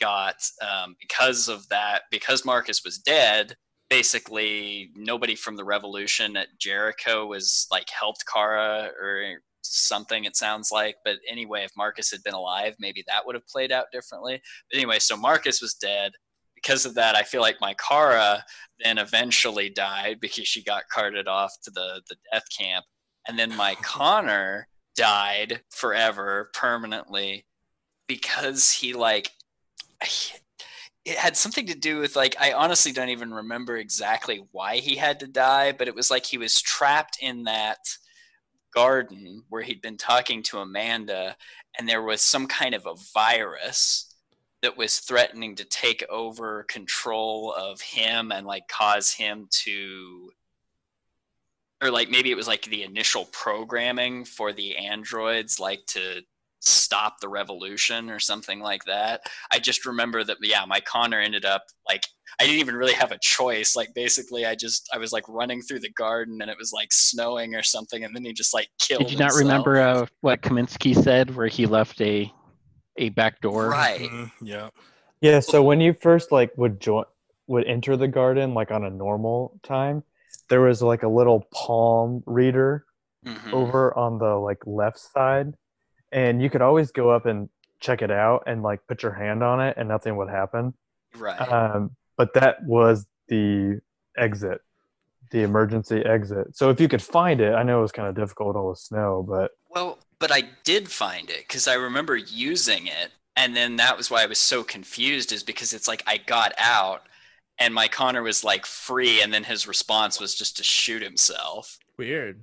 [0.00, 3.56] got, um, because of that, because Marcus was dead,
[3.90, 10.70] basically nobody from the revolution at Jericho was like helped Kara or something, it sounds
[10.70, 10.96] like.
[11.04, 14.40] But anyway, if Marcus had been alive, maybe that would have played out differently.
[14.70, 16.12] But anyway, so Marcus was dead.
[16.62, 18.44] Because of that, I feel like my Kara
[18.82, 22.84] then eventually died because she got carted off to the, the death camp.
[23.26, 27.46] And then my Connor died forever, permanently,
[28.06, 29.30] because he like
[31.04, 34.96] it had something to do with like I honestly don't even remember exactly why he
[34.96, 37.78] had to die, but it was like he was trapped in that
[38.74, 41.36] garden where he'd been talking to Amanda
[41.78, 44.07] and there was some kind of a virus
[44.62, 50.30] that was threatening to take over control of him and like cause him to
[51.82, 56.22] or like maybe it was like the initial programming for the androids like to
[56.60, 59.20] stop the revolution or something like that
[59.52, 62.02] i just remember that yeah my connor ended up like
[62.40, 65.62] i didn't even really have a choice like basically i just i was like running
[65.62, 68.68] through the garden and it was like snowing or something and then he just like
[68.80, 69.40] killed Did you not himself.
[69.40, 72.32] remember uh, what Kaminsky said, where he left a
[72.98, 73.68] a back door?
[73.70, 74.70] right Mhm, yeah.
[75.20, 77.04] Yeah, so when you first like would join
[77.46, 80.04] would enter the garden like on a normal time,
[80.50, 82.84] there was like a little palm reader
[83.24, 83.52] Mhm.
[83.52, 85.54] over on the like left side
[86.12, 87.48] and you could always go up and
[87.80, 90.74] check it out and like put your hand on it and nothing would happen.
[91.14, 93.80] right Um, but that was the
[94.16, 94.60] exit,
[95.30, 96.56] the emergency exit.
[96.56, 98.70] So if you could find it, I know it was kind of difficult with all
[98.70, 103.54] the snow, but Well, but I did find it because I remember using it, and
[103.56, 105.32] then that was why I was so confused.
[105.32, 107.02] Is because it's like I got out,
[107.58, 111.78] and my Connor was like free, and then his response was just to shoot himself.
[111.96, 112.42] Weird.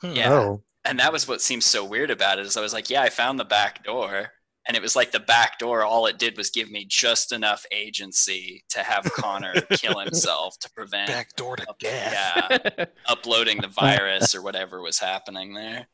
[0.00, 0.12] Hmm.
[0.14, 0.32] Yeah.
[0.32, 2.46] oh, And that was what seems so weird about it.
[2.46, 4.30] Is I was like, yeah, I found the back door,
[4.66, 5.82] and it was like the back door.
[5.84, 10.70] All it did was give me just enough agency to have Connor kill himself to
[10.70, 11.08] prevent.
[11.08, 12.60] Back door to up- death.
[12.78, 15.86] yeah, uploading the virus or whatever was happening there.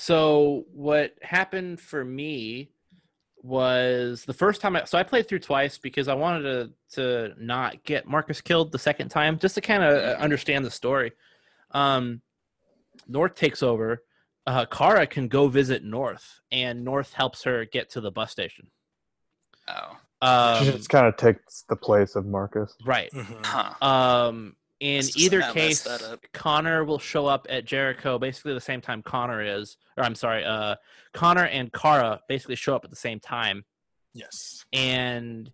[0.00, 2.70] So what happened for me
[3.42, 7.34] was the first time I so I played through twice because I wanted to to
[7.44, 10.18] not get Marcus killed the second time just to kind of Mhm.
[10.20, 11.12] understand the story.
[11.72, 12.22] Um
[13.08, 14.04] North takes over.
[14.46, 18.70] Uh Kara can go visit North and North helps her get to the bus station.
[19.66, 22.72] Oh, Um, she just kind of takes the place of Marcus.
[22.84, 23.10] right.
[23.12, 23.44] Mhm.
[23.44, 23.84] huh.
[23.84, 26.24] Um, in either case, messed that up.
[26.32, 30.44] Connor will show up at Jericho basically the same time Connor is, or I'm sorry,
[30.44, 30.76] uh,
[31.12, 33.64] Connor and Kara basically show up at the same time,
[34.14, 34.64] Yes.
[34.72, 35.50] and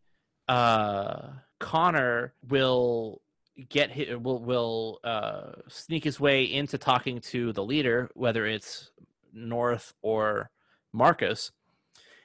[0.49, 3.23] uh, Connor will
[3.69, 8.91] get his, will will uh, sneak his way into talking to the leader, whether it's
[9.33, 10.51] North or
[10.93, 11.51] Marcus,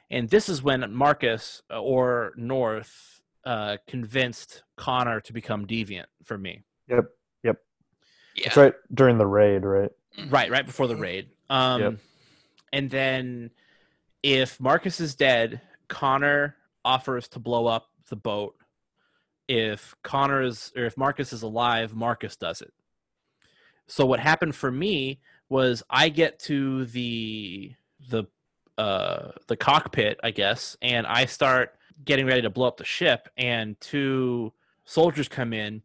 [0.10, 6.38] and this is when Marcus uh, or North uh, convinced Connor to become deviant for
[6.38, 6.64] me.
[6.90, 7.06] Yep.
[8.36, 8.44] Yeah.
[8.46, 9.92] That's right during the raid, right?
[10.30, 11.30] Right, right before the raid.
[11.50, 11.94] Um, Yep.
[12.72, 13.52] And then
[14.22, 18.56] if Marcus is dead, Connor offers to blow up the boat.
[19.48, 22.72] If Connor is, or if Marcus is alive, Marcus does it.
[23.88, 27.74] So what happened for me was I get to the
[28.10, 28.26] the
[28.78, 31.74] uh, the cockpit, I guess, and I start
[32.06, 34.54] getting ready to blow up the ship, and two
[34.86, 35.82] soldiers come in,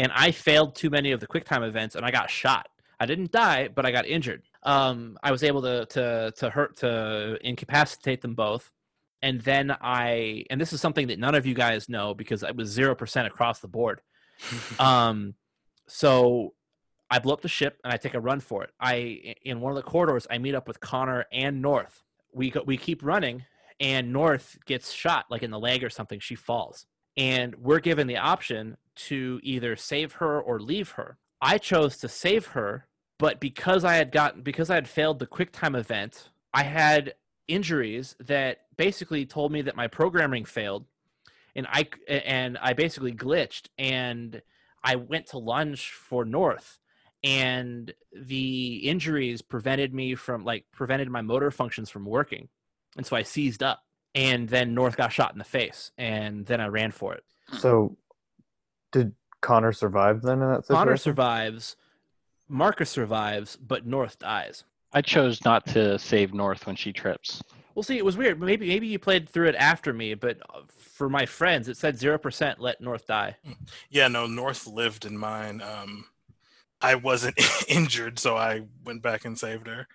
[0.00, 2.70] and I failed too many of the QuickTime events, and I got shot.
[2.98, 4.42] I didn't die, but I got injured.
[4.62, 8.72] Um, I was able to to to hurt to incapacitate them both,
[9.20, 12.56] and then I and this is something that none of you guys know because it
[12.56, 14.00] was zero percent across the board.
[14.78, 15.34] um,
[15.86, 16.54] so
[17.10, 18.70] I blow up the ship and I take a run for it.
[18.80, 22.02] I in one of the corridors I meet up with Connor and North.
[22.32, 23.44] We go, we keep running
[23.78, 26.20] and North gets shot like in the leg or something.
[26.20, 26.86] She falls
[27.20, 31.18] and we're given the option to either save her or leave her.
[31.42, 32.86] I chose to save her,
[33.18, 37.14] but because I had gotten because I had failed the QuickTime event, I had
[37.46, 40.86] injuries that basically told me that my programming failed
[41.54, 44.40] and I and I basically glitched and
[44.82, 46.78] I went to lunge for North.
[47.22, 52.48] And the injuries prevented me from like prevented my motor functions from working.
[52.96, 53.82] And so i seized up
[54.14, 57.96] and then north got shot in the face and then i ran for it So,
[58.92, 60.76] did Connor survive then in that situation?
[60.76, 61.76] connor survives
[62.48, 67.40] marcus survives but north dies I chose not to save North when she trips.
[67.76, 70.62] well see it was weird maybe maybe you played through it after me but uh,
[70.68, 73.36] for my friends it said 0% let north die
[73.88, 75.62] Yeah, no, North lived in mine.
[75.62, 76.06] Um,
[76.80, 79.86] I wasn't injured, so I went back and saved her.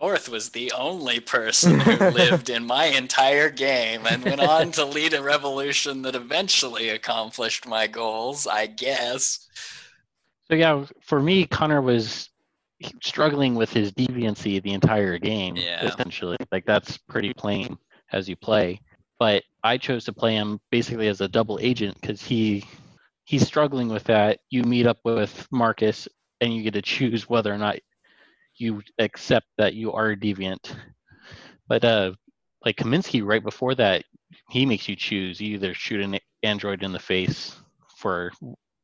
[0.00, 4.84] North was the only person who lived in my entire game and went on to
[4.84, 9.46] lead a revolution that eventually accomplished my goals, I guess.
[10.48, 12.30] So yeah, for me, Connor was
[13.02, 15.56] struggling with his deviancy the entire game.
[15.56, 15.84] Yeah.
[15.84, 17.76] Essentially, like that's pretty plain
[18.12, 18.80] as you play.
[19.18, 22.64] But I chose to play him basically as a double agent because he
[23.24, 24.40] he's struggling with that.
[24.48, 26.08] You meet up with Marcus,
[26.40, 27.76] and you get to choose whether or not
[28.60, 30.74] you accept that you are a deviant.
[31.66, 32.12] But uh,
[32.64, 34.04] like Kaminsky, right before that,
[34.50, 35.40] he makes you choose.
[35.40, 37.56] You either shoot an android in the face
[37.96, 38.30] for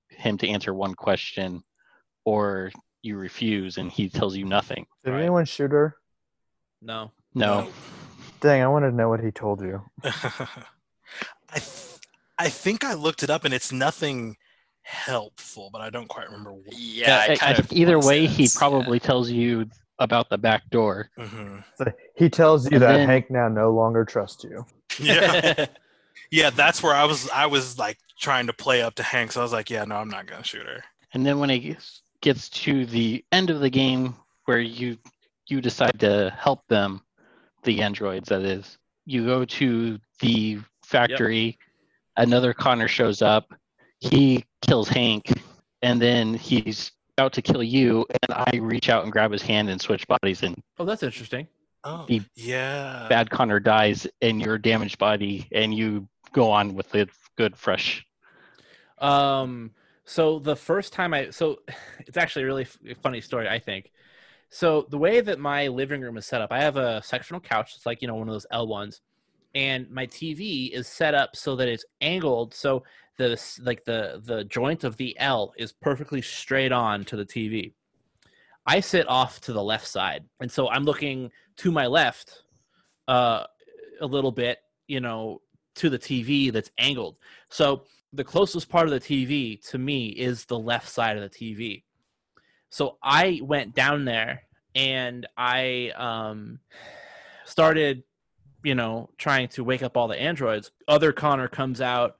[0.08, 1.62] him to answer one question,
[2.24, 2.70] or
[3.02, 4.86] you refuse and he tells you nothing.
[5.04, 5.20] Did Right.
[5.20, 5.96] anyone shoot her?
[6.82, 7.68] no No.
[8.40, 9.82] Dang, I wanted to know what he told you.
[10.04, 10.10] I
[11.54, 11.98] th-
[12.38, 14.36] I think I looked it up and it's nothing
[14.86, 16.52] helpful, but I don't quite remember.
[16.52, 16.72] What.
[16.78, 18.58] Yeah, I, it kind I of think either makes way, he sense, yeah.
[18.58, 19.68] probably tells you
[19.98, 21.10] about the back door.
[21.18, 21.64] Mhm.
[21.76, 24.64] So he tells you And that then- Hank now no longer trusts you.
[25.00, 25.66] Yeah,
[26.30, 27.28] yeah, that's where I was.
[27.30, 29.96] I was like trying to play up to Hank, so I was like, yeah, no,
[29.96, 30.82] I'm not gonna shoot her.
[31.14, 34.98] And then when it gets- gets to the end of the game where you
[35.48, 37.00] you decide to help them,
[37.64, 41.56] the androids that is, you go to the factory,
[42.16, 43.54] another Connor shows up,
[44.00, 45.32] he kills Hank,
[45.82, 49.70] and then he's out to kill you, and I reach out and grab his hand
[49.70, 51.48] and switch bodies and oh that's interesting
[51.84, 53.06] Oh, The yeah.
[53.08, 58.04] bad Connor dies in your damaged body and you go on with the good fresh
[58.98, 59.72] Um,
[60.04, 61.60] so the first time I, so
[62.00, 63.92] it's actually a really f- funny story, I think.
[64.50, 67.74] So the way that my living room is set up, I have a sectional couch.
[67.76, 69.00] It's like, you know, one of those L ones
[69.56, 72.52] and my TV is set up so that it's angled.
[72.52, 72.84] So
[73.16, 77.72] the, like the, the joint of the L is perfectly straight on to the TV.
[78.66, 80.24] I sit off to the left side.
[80.40, 82.42] And so I'm looking to my left,
[83.08, 83.44] uh,
[84.02, 85.40] a little bit, you know,
[85.76, 87.16] to the TV that's angled.
[87.48, 91.30] So the closest part of the TV to me is the left side of the
[91.30, 91.82] TV.
[92.68, 94.42] So I went down there
[94.74, 96.58] and I um,
[97.46, 98.02] started,
[98.66, 100.72] you know, trying to wake up all the androids.
[100.88, 102.16] Other Connor comes out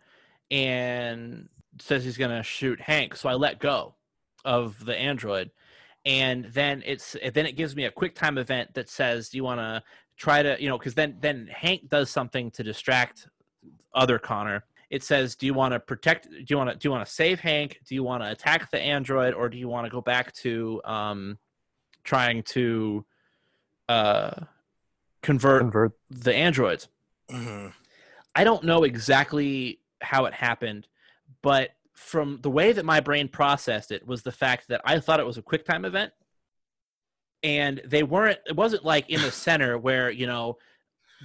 [0.48, 1.48] and
[1.80, 3.16] says he's going to shoot Hank.
[3.16, 3.96] So I let go
[4.44, 5.50] of the android.
[6.04, 9.42] And then it's then it gives me a quick time event that says, "Do you
[9.42, 9.82] want to
[10.16, 13.26] try to, you know, because then then Hank does something to distract
[13.92, 16.30] other Connor, it says, "Do you want to protect?
[16.30, 17.80] Do you want to do you want to save Hank?
[17.88, 20.80] Do you want to attack the android, or do you want to go back to
[20.84, 21.38] um,
[22.04, 23.04] trying to
[23.88, 24.44] uh,
[25.26, 25.92] convert Convert.
[26.10, 26.88] the androids?"
[27.30, 27.72] Mhm.
[28.34, 30.86] I don't know exactly how it happened,
[31.42, 35.20] but from the way that my brain processed it was the fact that I thought
[35.20, 36.12] it was a QuickTime event,
[37.42, 38.38] and they weren't.
[38.46, 40.58] It wasn't like in the center where you know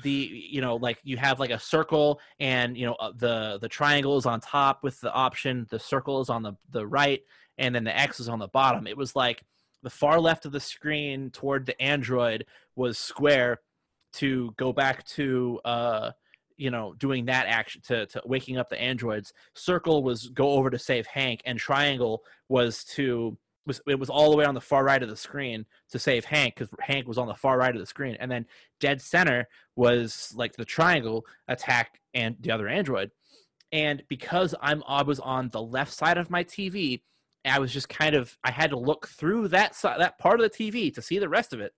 [0.03, 0.11] the
[0.49, 4.17] you know like you have like a circle and you know uh, the the triangle
[4.17, 7.21] is on top with the option the circle is on the the right
[7.57, 9.43] and then the x is on the bottom it was like
[9.83, 13.59] the far left of the screen toward the android was square
[14.13, 16.11] to go back to uh
[16.57, 20.69] you know doing that action to, to waking up the androids circle was go over
[20.69, 24.61] to save hank and triangle was to was it was all the way on the
[24.61, 27.73] far right of the screen to save Hank because Hank was on the far right
[27.73, 28.45] of the screen, and then
[28.79, 33.11] dead center was like the triangle attack and the other android.
[33.71, 37.01] And because I'm I was on the left side of my TV,
[37.45, 40.51] I was just kind of I had to look through that side, that part of
[40.51, 41.73] the TV to see the rest of it.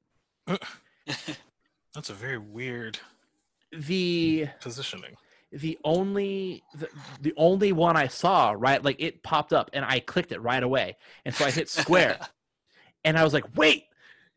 [1.94, 3.00] That's a very weird
[3.72, 5.16] The positioning.
[5.52, 6.90] the only the,
[7.22, 10.64] the only one I saw right like it popped up and I clicked it right
[10.64, 10.98] away.
[11.26, 12.18] And so I hit square.
[13.06, 13.84] And I was like wait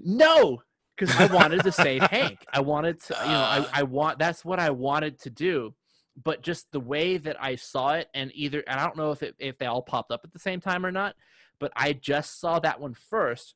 [0.00, 0.62] no!
[0.96, 2.44] Because I wanted to save Hank.
[2.52, 5.74] I wanted to you know I, I want that's what I wanted to do.
[6.20, 9.22] But just the way that I saw it and either and I don't know if
[9.22, 11.14] it, if they all popped up at the same time or not
[11.58, 13.54] but I just saw that one first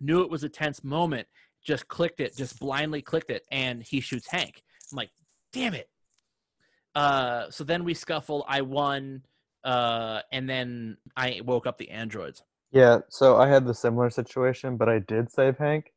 [0.00, 1.26] knew it was a tense moment
[1.64, 5.10] just clicked it just blindly clicked it and he shoots Hank I'm like
[5.52, 5.88] damn it
[6.98, 8.44] uh, so then we scuffle.
[8.48, 9.22] I won,
[9.62, 12.42] uh, and then I woke up the androids.
[12.72, 15.92] Yeah, so I had the similar situation, but I did save Hank,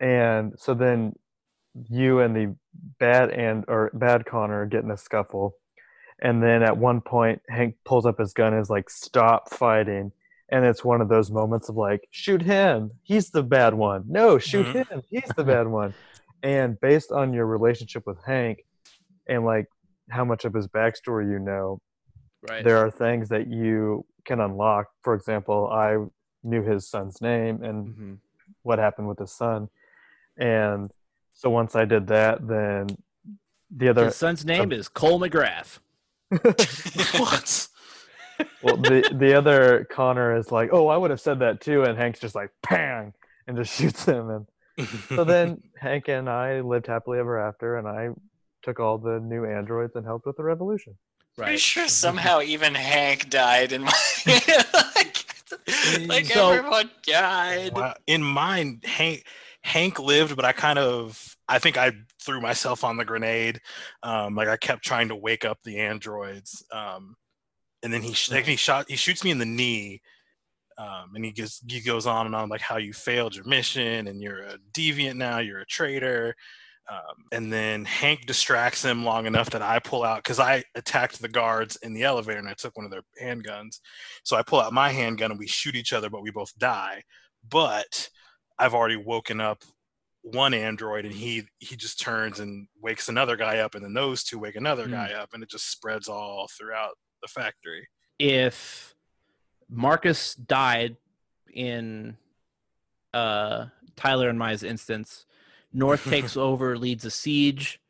[0.00, 1.12] and so then
[1.88, 2.56] you and the
[2.98, 5.54] bad and or bad Connor get in a scuffle,
[6.20, 10.10] and then at one point Hank pulls up his gun and is like, "Stop fighting!"
[10.50, 12.90] And it's one of those moments of like, "Shoot him!
[13.02, 14.04] He's the bad one!
[14.06, 14.90] No, shoot Mhm.
[14.90, 15.02] him!
[15.08, 15.94] He's the bad one!"
[16.42, 18.64] And based on your relationship with Hank,
[19.26, 19.66] and like
[20.10, 21.80] how much of his backstory you know,
[22.42, 22.62] Right.
[22.62, 24.88] there are things that you can unlock.
[25.02, 25.96] For example, I
[26.42, 28.14] knew his son's name and hmm
[28.62, 29.68] what happened with his son,
[30.38, 30.90] and
[31.32, 32.86] so once I did that, then
[33.70, 35.80] the other His son's name is Cole McGrath.
[37.18, 37.68] what?
[38.62, 41.96] Well the the other Connor is like, oh, I would have said that too, and
[41.98, 43.12] Hank's just like, pang,
[43.46, 47.86] and just shoots him, and so then Hank and I lived happily ever after, and
[47.86, 48.08] I
[48.62, 50.96] took all the new androids and helped with the revolution.
[51.36, 51.44] Right.
[51.46, 51.60] Pretty Right.
[51.60, 53.92] sure somehow even Hank died in my
[54.26, 55.24] like,
[56.06, 57.74] like So- everyone died.
[57.74, 57.94] Wow.
[58.06, 59.24] In mine, Hank
[59.62, 63.60] Hank lived, but I kind of I think I threw myself on the grenade.
[64.02, 67.16] Um, like I kept trying to wake up the androids, um,
[67.84, 70.02] and then he like he shot he shoots me in the knee,
[70.78, 74.08] um, and he goes he goes on and on like how you failed your mission
[74.08, 76.34] and you're a deviant now, you're a traitor.
[76.90, 81.22] Um, and then Hank distracts him long enough that I pull out because I attacked
[81.22, 83.80] the guards in the elevator and I took one of their handguns.
[84.22, 87.02] So I pull out my handgun and we shoot each other, but we both die.
[87.48, 88.10] But
[88.58, 89.62] I've already woken up
[90.22, 94.24] one android and he he just turns and wakes another guy up and then those
[94.24, 94.92] two wake another Hmm.
[94.92, 97.88] guy up and it just spreads all throughout the factory.
[98.18, 98.94] If
[99.68, 100.96] Marcus died
[101.52, 102.16] in
[103.12, 105.26] uh, Tyler and Maya's instance,
[105.72, 107.80] North takes over, leads a siege,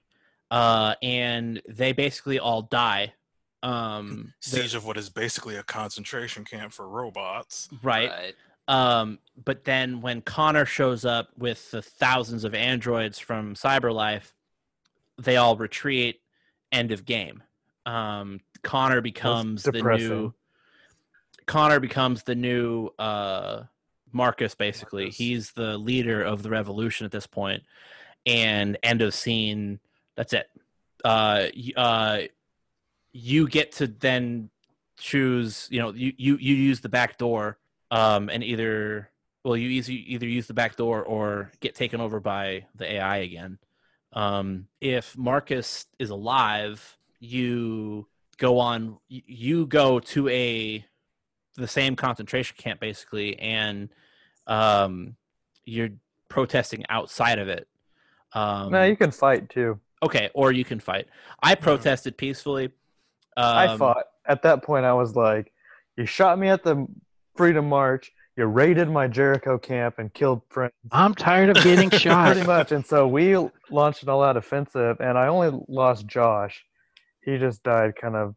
[0.50, 3.12] uh, and they basically all die.
[3.62, 7.68] Um, they're- Siege of what is basically a concentration camp for robots.
[7.82, 8.10] right.
[8.10, 8.34] Right.
[8.66, 14.32] Um, but then when Connor shows up with the thousands of androids from CyberLife,
[15.18, 16.20] they all retreat.
[16.72, 17.42] End of game.
[17.84, 20.34] Um, Connor becomes the new.
[21.46, 23.64] Connor becomes the new uh,
[24.10, 24.54] Marcus.
[24.54, 25.16] Basically, Marcus.
[25.16, 27.62] he's the leader of the revolution at this point.
[28.26, 29.78] And end of scene.
[30.16, 30.48] That's it.
[31.04, 31.46] Uh,
[31.76, 32.20] uh,
[33.12, 34.50] you get to then
[34.96, 35.68] choose.
[35.70, 37.58] You know, you you you use the back door
[37.90, 39.10] um, and either
[39.44, 43.18] well you either, either use the back door or get taken over by the AI
[43.18, 43.58] again.
[44.12, 48.98] Um, if Marcus is alive, you go on.
[49.08, 50.84] You go to a
[51.56, 53.88] the same concentration camp basically, and
[54.46, 55.16] um,
[55.64, 55.90] you're
[56.28, 57.68] protesting outside of it.
[58.32, 59.78] Um, no, you can fight too.
[60.02, 61.06] okay, or you can fight.
[61.42, 62.66] I protested peacefully.
[63.36, 64.04] Um, I fought.
[64.26, 65.52] At that point, I was like,
[65.96, 66.86] "You shot me at the
[67.36, 68.10] Freedom March.
[68.36, 72.32] You raided my Jericho camp and killed friends." I'm tired of getting shot.
[72.32, 72.72] Pretty much.
[72.72, 73.36] And so we
[73.70, 76.64] launched an all-out offensive, and I only lost Josh.
[77.24, 78.34] He just died kind of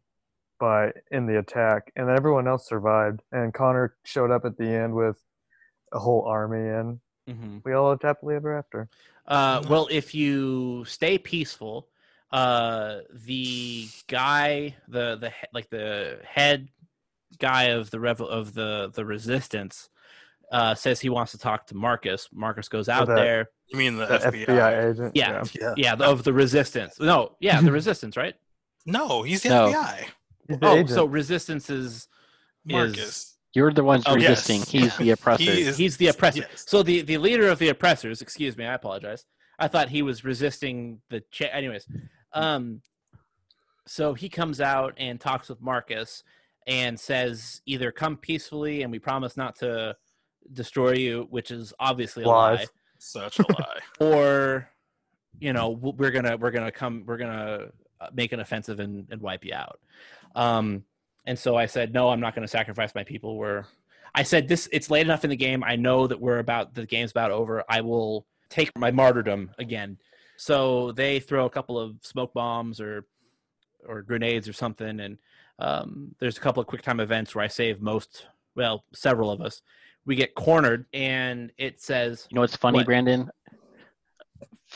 [0.58, 3.22] by in the attack, and everyone else survived.
[3.32, 5.22] And Connor showed up at the end with
[5.92, 7.64] a whole army, and mhm.
[7.64, 8.88] we all lived happily ever after.
[9.26, 11.88] Uh, well, if you stay peaceful,
[12.32, 16.68] uh, the guy, the the like the head
[17.38, 19.90] guy of the revel of the the resistance,
[20.50, 22.28] uh, says he wants to talk to Marcus.
[22.32, 23.50] Marcus goes out that- there.
[23.68, 24.46] You mean the, The FBI?
[24.46, 25.12] FBI, agent.
[25.14, 25.44] Yeah.
[25.52, 25.74] Yeah.
[25.76, 26.98] Yeah, the- of the resistance.
[26.98, 28.34] No, yeah, the resistance, right?
[28.88, 29.66] No, he's the No.
[29.68, 30.06] FBI.
[30.48, 30.90] He's the Oh, agent.
[30.90, 32.08] so resistance is
[32.64, 33.36] Marcus.
[33.54, 34.30] You're the ones Oh, yes.
[34.48, 34.80] resisting.
[34.80, 35.42] He's the oppressor.
[35.42, 36.40] He is, he's the oppressor.
[36.40, 36.64] yes.
[36.66, 38.22] So the the leader of the oppressors.
[38.22, 39.24] Excuse me, I apologize.
[39.58, 41.22] I thought he was resisting the.
[41.30, 41.86] Cha- Anyways,
[42.32, 42.82] um,
[43.86, 46.22] so he comes out and talks with Marcus
[46.66, 49.96] and says either come peacefully and we promise not to
[50.52, 52.68] destroy you, which is obviously a lie, Lies.
[52.98, 53.78] Such a lie.
[54.00, 54.70] or
[55.40, 57.68] you know w- we're gonna we're gonna come we're gonna
[58.12, 59.80] make an offensive and, and wipe you out.
[60.34, 60.84] Um,
[61.26, 63.36] and so I said no, I'm not gonna sacrifice my people.
[63.36, 63.64] We're
[64.14, 65.62] I said this it's late enough in the game.
[65.62, 67.64] I know that we're about the game's about over.
[67.68, 69.98] I will take my martyrdom again.
[70.36, 73.06] So they throw a couple of smoke bombs or
[73.86, 75.18] or grenades or something, and
[75.58, 79.40] um, there's a couple of quick time events where I save most, well, several of
[79.40, 79.62] us.
[80.04, 82.86] We get cornered, and it says You know what's funny, What?
[82.86, 83.30] Brandon?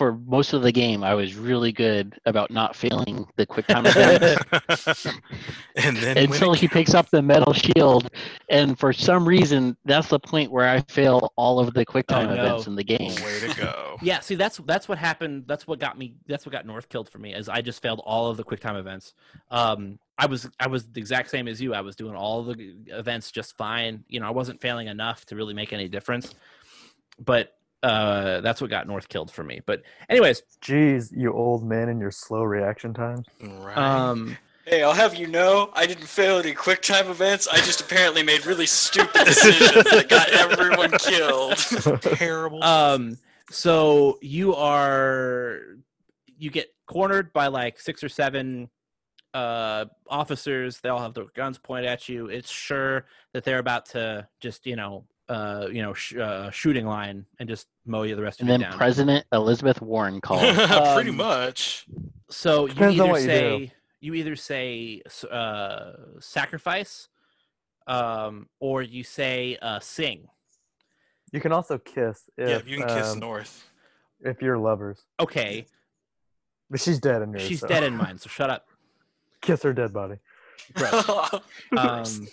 [0.02, 3.86] For most of the game, I was really good about not failing the quick time
[3.86, 5.06] events
[5.76, 8.10] and then until he picks up the metal shield,
[8.50, 12.14] and for some reason, that's the point where I fail all of the quick Oh,
[12.14, 12.44] time no.
[12.44, 13.14] events in the game.
[13.22, 13.96] Way to go.
[14.02, 15.44] Yeah, see that's that's what happened.
[15.46, 16.16] That's what got me.
[16.26, 17.32] That's what got North killed for me.
[17.32, 19.14] Is I just failed all of the quick time events.
[19.52, 21.74] Um, I was I was the exact same as you.
[21.74, 24.02] I was doing all the events just fine.
[24.08, 26.34] You know, I wasn't failing enough to really make any difference.
[27.24, 29.60] But uh, that's what got North killed for me.
[29.64, 33.26] But anyways, Jeez, you old man and your slow reaction times.
[33.40, 33.76] Right.
[33.76, 37.48] um, Hey, I'll have you know, I didn't fail any quick time events.
[37.48, 41.56] I just apparently made really stupid decisions that got everyone killed.
[42.16, 42.62] Terrible.
[42.64, 43.18] um,
[43.50, 45.60] so you are
[46.38, 48.70] you get cornered by like six or seven
[49.34, 53.86] uh officers they all have their guns pointed at you it's sure that they're about
[53.86, 58.16] to just you know uh you know sh- uh, shooting line and just mow you
[58.16, 60.40] the rest And of you then down President Elizabeth Warren calls.
[60.94, 61.86] Pretty um, much.
[62.28, 63.32] so you Depends either what you do.
[63.32, 67.08] say you either say uh sacrifice
[67.86, 70.28] um or you say uh sing
[71.32, 73.68] You can also kiss if yeah, you can kiss um, North.
[74.20, 75.04] if you're lovers.
[75.20, 75.66] okay
[76.70, 77.42] But she's dead in yours.
[77.44, 77.68] she's so.
[77.68, 78.66] dead in mine so shut up
[79.40, 80.16] Kiss her dead body.
[80.74, 81.40] Gross.
[81.74, 82.28] Um,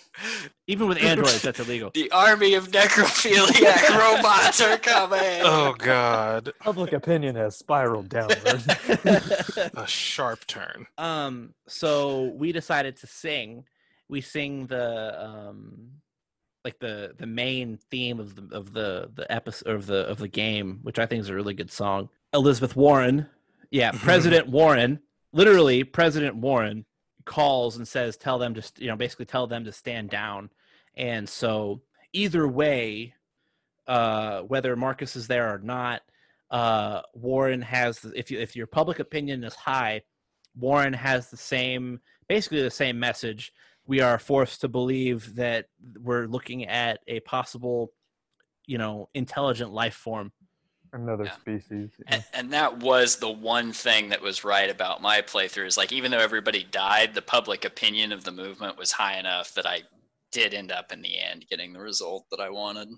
[0.66, 5.40] even with androids that's illegal the army of necrophiliac robots are coming.
[5.42, 8.36] Oh God, Public opinion has spiraled downward.
[9.74, 10.86] a sharp turn.
[10.98, 13.64] um so we decided to sing
[14.10, 15.92] we sing the um
[16.64, 20.28] like the the main theme of the of the the episode of the of the
[20.28, 23.26] game which i think is a really good song elizabeth warren
[23.70, 25.00] yeah president warren
[25.32, 26.84] literally president warren
[27.30, 30.50] calls and says tell them to you know basically tell them to stand down.
[30.96, 33.14] And so either way
[33.86, 36.02] uh whether marcus is there or not
[36.50, 40.02] uh warren has if you if your public opinion is high
[40.56, 43.52] warren has the same basically the same message.
[43.86, 45.66] We are forced to believe that
[45.98, 47.92] we're looking at a possible
[48.66, 50.32] you know intelligent life form
[50.92, 51.36] Another Yeah.
[51.36, 51.90] species.
[51.98, 52.14] yeah.
[52.14, 55.92] And, and that was the one thing that was right about my playthrough is like
[55.92, 59.82] even though everybody died, the public opinion of the movement was high enough that I
[60.32, 62.88] did end up in the end getting the result that I wanted,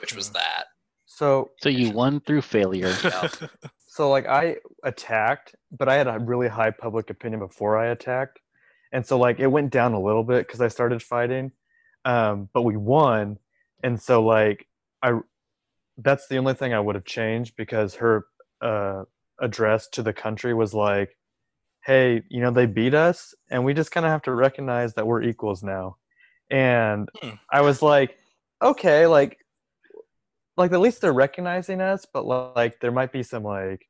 [0.00, 0.64] which was that.
[1.06, 2.94] So So you won through failure.
[3.04, 3.28] Yeah.
[3.88, 8.38] so like I attacked, but I had a really high public opinion before I attacked,
[8.92, 11.52] and so like it went down a little bit because I started fighting,
[12.04, 13.38] um, but we won,
[13.82, 14.66] and so like
[15.02, 15.18] I,
[15.98, 18.26] that's the only thing I would have changed because her
[18.60, 19.04] uh,
[19.40, 21.16] address to the country was like,
[21.84, 25.06] "Hey, you know they beat us, and we just kind of have to recognize that
[25.06, 25.96] we're equals now,"
[26.50, 27.36] and Hmm.
[27.52, 28.18] I was like,
[28.62, 29.38] "Okay, like."
[30.56, 33.86] Like at least they're recognizing us, but like there might be some like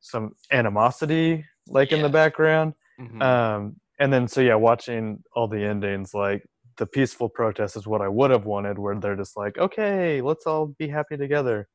[0.00, 3.22] some animosity like in the background Mm-hmm.
[3.22, 6.44] um and then so yeah watching all the endings like
[6.76, 10.46] the peaceful protest is what i would have wanted where they're just like okay let's
[10.46, 11.68] all be happy together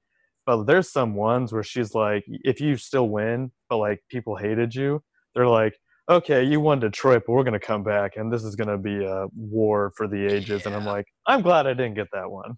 [0.46, 4.74] but there's some ones where she's like if you still win but like people hated
[4.74, 5.02] you
[5.36, 5.76] they're like
[6.10, 8.78] okay you won detroit but we're going to come back and this is going to
[8.78, 12.30] be a war for the ages and i'm like i'm glad i didn't get that
[12.32, 12.58] one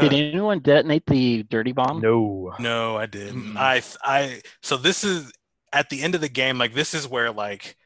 [0.00, 2.00] Did anyone detonate the dirty bomb?
[2.00, 3.54] no No, I didn't.
[3.54, 3.56] Mm-mm.
[3.56, 5.32] I I so this is
[5.72, 7.76] at the end of the game, like this is where like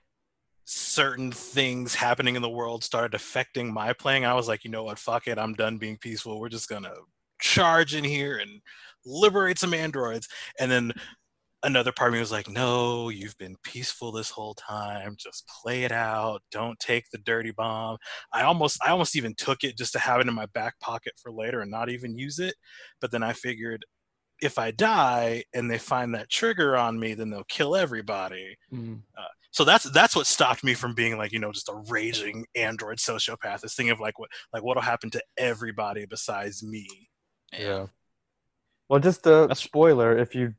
[0.71, 4.27] certain things happening in the world started affecting my playing.
[4.27, 6.39] I was like, you know what, fuck it, I'm done being peaceful.
[6.39, 6.93] We're just gonna
[7.41, 8.61] charge in here and
[9.07, 10.29] liberate some androids.
[10.61, 10.93] And then
[11.63, 15.17] another part of me was like, no, you've been peaceful this whole time.
[15.17, 16.43] Just play it out.
[16.51, 17.97] Don't take the dirty bomb.
[18.35, 21.15] I almost I almost even took it just to have it in my back pocket
[21.17, 22.57] for later and not even use it.
[23.01, 23.87] But then I figured
[24.43, 28.59] if I die and they find that trigger on me, then they'll kill everybody.
[28.71, 29.01] Mm.
[29.17, 32.47] Uh, so that's that's what stopped me from being like you know just a raging
[32.55, 33.61] android sociopath.
[33.63, 36.87] This thing of like what like what'll happen to everybody besides me.
[37.53, 37.87] Yeah.
[38.89, 40.55] Well, just a That's- spoiler: if you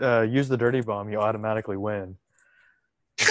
[0.00, 2.16] uh, use the dirty bomb, you automatically win.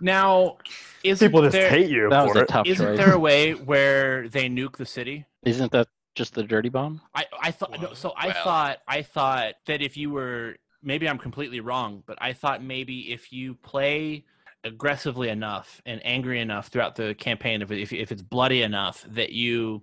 [0.00, 0.58] Now,
[1.02, 2.48] isn't People just there, hate you That was for a it.
[2.48, 2.96] tough isn't choice.
[2.96, 5.24] there a way where they nuke the city?
[5.44, 7.00] Isn't that just the dirty bomb?
[7.14, 8.12] I I thought no, so.
[8.16, 8.44] I well.
[8.44, 10.56] thought I thought that if you were
[10.86, 14.24] maybe I'm completely wrong, but I thought maybe if you play
[14.64, 19.32] aggressively enough and angry enough throughout the campaign, if if, if it's bloody enough that
[19.32, 19.82] you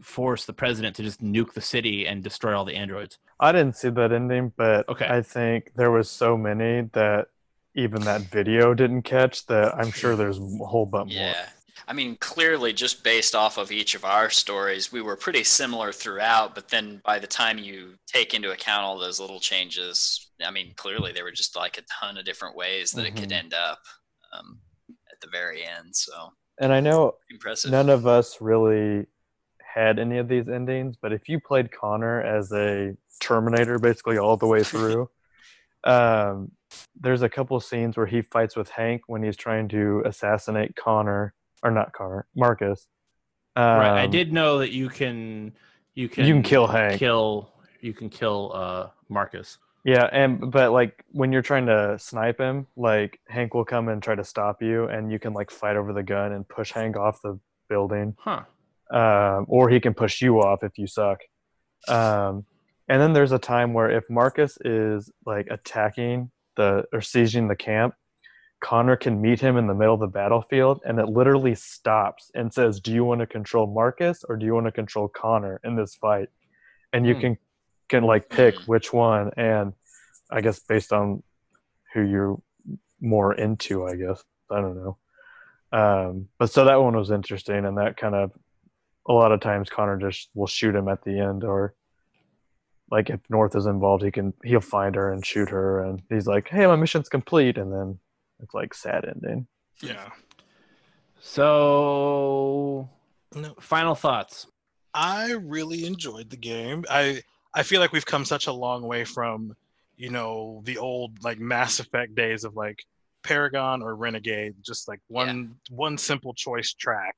[0.00, 3.18] force the president to just nuke the city and destroy all the androids.
[3.38, 5.06] I didn't see that ending, but Okay.
[5.06, 7.28] I think there was so many that
[7.76, 9.46] even that video didn't catch.
[9.46, 11.34] That I'm sure there's a whole bunch more.
[11.88, 15.92] I mean, clearly, just based off of each of our stories, we were pretty similar
[15.92, 16.54] throughout.
[16.54, 20.72] But then by the time you take into account all those little changes, I mean,
[20.76, 23.36] clearly there were just like a ton of different ways that it could Mhm.
[23.38, 23.80] end up
[24.32, 24.60] um,
[25.12, 25.94] at the very end.
[25.94, 27.70] So And I know impressive.
[27.70, 29.06] none of us really
[29.62, 34.36] had any of these endings, but if you played Connor as a Terminator basically all
[34.36, 35.08] the way through,
[35.84, 36.50] um,
[37.00, 41.34] there's a couple scenes where he fights with Hank when he's trying to assassinate Connor,
[41.64, 42.86] or not Connor, Marcus.
[43.56, 44.02] Um, right.
[44.02, 45.52] I did know that you can
[45.94, 46.98] you can You can kill Hank.
[47.00, 47.50] Kill
[47.80, 49.58] you can kill uh Marcus.
[49.84, 54.02] Yeah, and but like when you're trying to snipe him, like Hank will come and
[54.02, 56.96] try to stop you, and you can like fight over the gun and push Hank
[56.96, 57.38] off the
[57.68, 58.14] building.
[58.18, 58.42] Huh.
[58.90, 61.20] um, or he can push you off if you suck.
[61.88, 62.44] Um,
[62.88, 67.56] and then there's a time where if Marcus is like attacking the or sieging the
[67.56, 67.94] camp,
[68.64, 72.50] Connor can meet him in the middle of the battlefield, and it literally stops and
[72.50, 75.76] says, "Do you want to control Marcus or do you want to control Connor in
[75.76, 76.30] this fight?"
[76.94, 77.20] And you Hmm.
[77.20, 77.38] can
[77.90, 78.64] can like pick Hmm.
[78.64, 79.74] which one, and
[80.30, 81.22] I guess based on
[81.92, 82.40] who you're
[83.02, 84.96] more into, I guess I don't know.
[85.70, 88.32] Um, but so that one was interesting, and that kind of
[89.06, 91.74] a lot of times Connor just will shoot him at the end, or
[92.90, 96.26] like if North is involved, he can he'll find her and shoot her, and he's
[96.26, 97.98] like, "Hey, my mission's complete," and then
[98.40, 99.46] it's like sad ending.
[99.82, 100.10] Yeah.
[101.20, 102.88] So
[103.34, 104.46] No, final thoughts.
[104.92, 106.84] I really enjoyed the game.
[106.90, 107.22] I
[107.54, 109.54] I feel like we've come such a long way from,
[109.96, 112.84] you know, the old like Mass Effect days of like
[113.22, 117.16] Paragon or Renegade, just like one one simple choice track.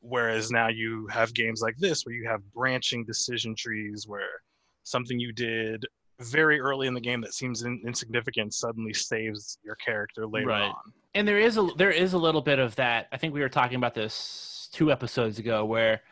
[0.00, 4.40] Whereas now you have games like this where you have branching decision trees where
[4.82, 5.84] something you did
[6.20, 10.62] very early in the game that seems in, insignificant suddenly saves your character later Right.
[10.70, 10.92] on.
[11.14, 13.08] and there is a there is a little bit of that.
[13.12, 16.02] I think we were talking about this two episodes ago, where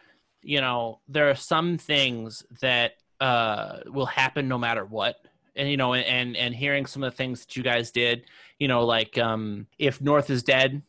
[0.43, 5.17] you know there are some things that uh, will happen no matter what,
[5.57, 8.25] and you know, and and hearing some of the things that you guys did,
[8.59, 10.83] you know, like um, if North is dead,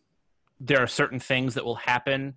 [0.60, 2.36] there are certain things that will happen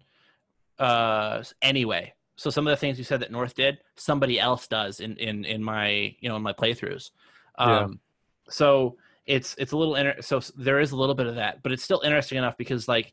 [0.78, 2.12] uh, anyway.
[2.38, 5.44] So some of the things you said that North did, somebody else does in in
[5.44, 7.10] in my you know in my playthroughs.
[7.58, 7.80] Yeah.
[7.80, 8.00] Um,
[8.48, 11.72] So it's it's a little inter- so there is a little bit of that, but
[11.72, 13.12] it's still interesting enough because like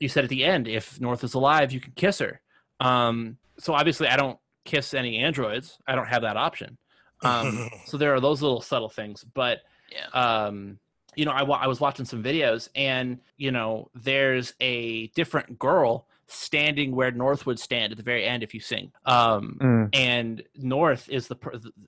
[0.00, 2.40] you said at the end, if North is alive, you can kiss her.
[2.80, 5.78] Um, so obviously, I don't kiss any androids.
[5.86, 6.76] I don't have that option.
[7.22, 9.60] Um, so there are those little subtle things, but
[9.92, 10.08] yeah.
[10.46, 10.78] um,
[11.14, 15.58] you know, I, wa- I was watching some videos, and you know, there's a different
[15.58, 18.92] girl standing where North would stand at the very end if you sing.
[19.04, 19.88] Um, Mm.
[19.94, 21.36] and North is the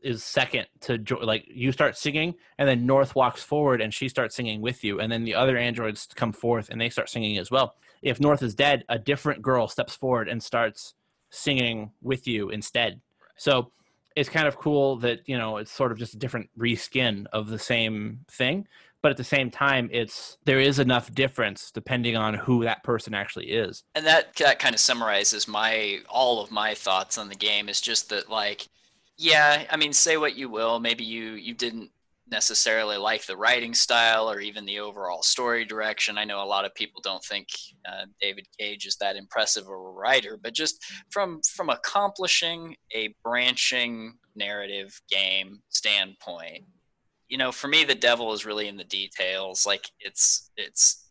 [0.02, 4.08] is second to jo- like you start singing, and then North walks forward and she
[4.08, 7.38] starts singing with you, and then the other androids come forth and they start singing
[7.38, 7.74] as well.
[8.02, 10.94] If North is dead, a different girl steps forward and starts
[11.30, 13.00] singing with you instead.
[13.36, 13.70] So
[14.16, 17.48] it's kind of cool that you know it's sort of just a different reskin of
[17.48, 18.66] the same thing
[19.02, 23.14] but at the same time it's there is enough difference depending on who that person
[23.14, 23.82] actually is.
[23.94, 27.80] And that that kind of summarizes my all of my thoughts on the game is
[27.80, 28.68] just that like
[29.18, 31.90] yeah i mean say what you will maybe you you didn't
[32.32, 36.16] necessarily like the writing style or even the overall story direction.
[36.16, 37.48] I know a lot of people don't think
[37.86, 43.14] uh, david cage is that impressive of a writer but just from from accomplishing a
[43.22, 46.64] branching narrative game standpoint
[47.32, 51.10] you know for me the devil is really in the details like it's it's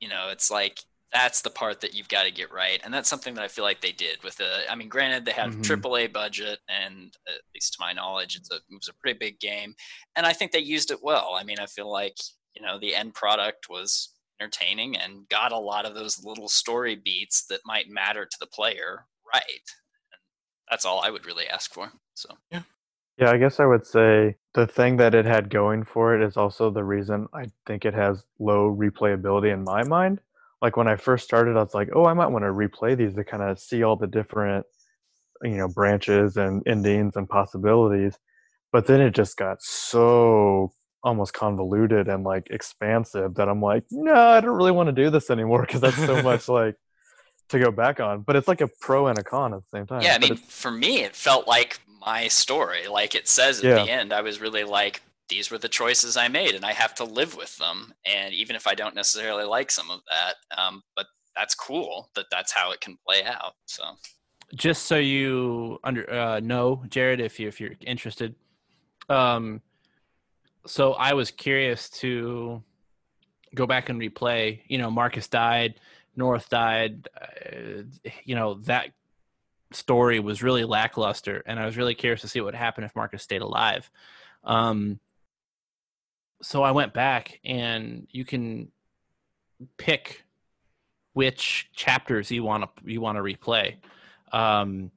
[0.00, 0.80] you know it's like
[1.12, 3.64] that's the part that you've got to get right, and that's something that I feel
[3.64, 4.60] like they did with the.
[4.70, 5.58] I mean, granted, they had Mhm.
[5.58, 8.94] a triple A budget, and at least to my knowledge, it's a it was a
[8.94, 9.74] pretty big game,
[10.16, 11.36] and I think they used it well.
[11.38, 12.16] I mean, I feel like
[12.54, 16.96] you know the end product was entertaining and got a lot of those little story
[16.96, 19.44] beats that might matter to the player right.
[20.12, 20.20] And
[20.70, 21.92] that's all I would really ask for.
[22.14, 22.62] So Yeah,
[23.30, 26.70] I guess I would say the thing that it had going for it is also
[26.70, 30.20] the reason I think it has low replayability in my mind.
[30.60, 33.14] Like when I first started, I was like, oh, I might want to replay these
[33.14, 34.64] to kind of see all the different,
[35.42, 38.16] you know, branches and endings and possibilities.
[38.70, 40.72] But then it just got so
[41.04, 45.10] almost convoluted and like expansive that I'm like, no, I don't really want to do
[45.10, 46.76] this anymore because that's so much like
[47.48, 48.22] to go back on.
[48.22, 50.02] But it's like a pro and a con at the same time.
[50.02, 52.88] yeah, I mean, for me, it felt like my story.
[52.88, 53.84] Like it says at Yeah.
[53.84, 56.94] the end, I was really like, these were the choices I made, and I have
[56.96, 57.94] to live with them.
[58.04, 62.26] And even if I don't necessarily like some of that, um, but that's cool that
[62.30, 63.54] that's how it can play out.
[63.64, 63.82] So
[64.54, 68.34] just so you under uh, know, Jared, if you if you're interested,
[69.08, 69.62] um,
[70.66, 72.62] so I was curious to
[73.54, 74.60] go back and replay.
[74.66, 75.74] You know, Marcus died,
[76.16, 77.08] North died.
[77.20, 77.82] Uh,
[78.24, 78.90] you know that
[79.74, 82.94] story was really lackluster, and I was really curious to see what would happen if
[82.96, 83.90] Marcus stayed alive.
[84.44, 85.00] Um,
[86.42, 88.72] so I went back, and you can
[89.76, 90.24] pick
[91.12, 93.76] which chapters you want to you want to replay
[94.32, 94.90] um,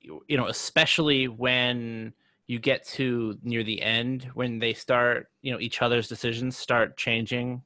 [0.00, 2.12] you, you know, especially when
[2.46, 6.96] you get to near the end when they start, you know, each other's decisions start
[6.96, 7.62] changing,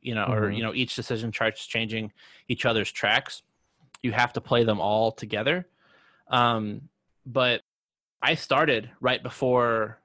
[0.00, 0.56] you know, or Mhm.
[0.56, 2.12] you know, each decision starts changing
[2.48, 3.42] each other's tracks.
[4.02, 5.66] You have to play them all together.
[6.28, 6.88] Um,
[7.26, 7.62] but
[8.22, 9.98] I started right before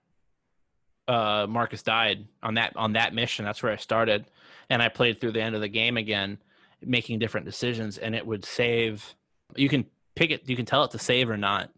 [1.08, 3.46] uh, Marcus died on that on that mission.
[3.46, 4.26] That's where I started,
[4.70, 6.38] and I played through the end of the game again,
[6.82, 9.16] making different decisions, and it would save.
[9.56, 9.86] You can
[10.16, 11.70] pick it you can tell it to save or not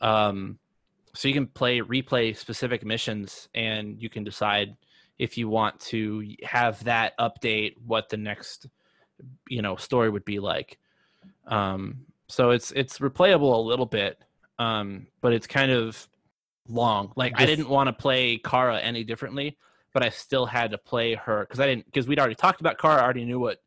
[0.00, 0.58] um
[1.14, 4.76] so you can play replay specific missions and you can decide
[5.18, 8.66] if you want to have that update what the next
[9.48, 10.78] you know story would be like
[11.48, 14.18] um so it's it's replayable a little bit
[14.58, 16.08] um but it's kind of
[16.68, 19.56] long like i didn't want to play kara any differently
[19.94, 22.78] but i still had to play her because i didn't because we'd already talked about
[22.78, 23.60] kara i already knew what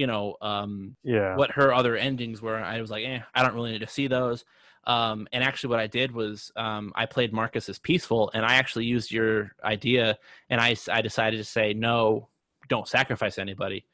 [0.00, 1.36] you know um yeah.
[1.36, 2.56] what her other endings were.
[2.56, 4.44] I was like, eh, I don't really need to see those.
[4.84, 8.54] Um, and actually, what I did was um, I played Marcus as peaceful, and I
[8.54, 10.18] actually used your idea,
[10.48, 12.28] and I I decided to say no,
[12.68, 13.84] don't sacrifice anybody.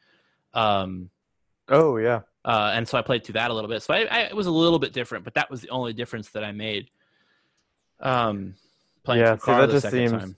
[0.55, 1.11] Um,
[1.69, 2.21] Oh yeah.
[2.47, 3.83] Uh, and so I played through that a little bit.
[3.83, 6.31] So I, I, it was a little bit different, but that was the only difference
[6.31, 6.89] that I made.
[8.01, 8.55] Um,
[9.05, 10.37] playing Yeah, through see, that the just seems- time.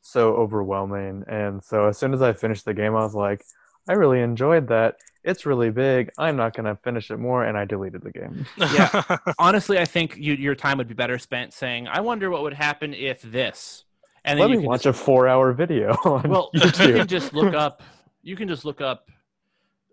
[0.00, 1.24] so overwhelming.
[1.28, 3.44] And so as soon as I finished the game, I was like,
[3.88, 4.96] I really enjoyed that.
[5.24, 6.10] It's really big.
[6.18, 8.44] I'm not gonna finish it more, and I deleted the game.
[8.58, 9.02] Yeah.
[9.38, 12.54] Honestly, I think you, your time would be better spent saying, "I wonder what would
[12.54, 13.84] happen if this."
[14.24, 17.32] And Let you me can watch just- a four-hour video on well you can just
[17.34, 17.82] look up
[18.22, 19.08] you can just look up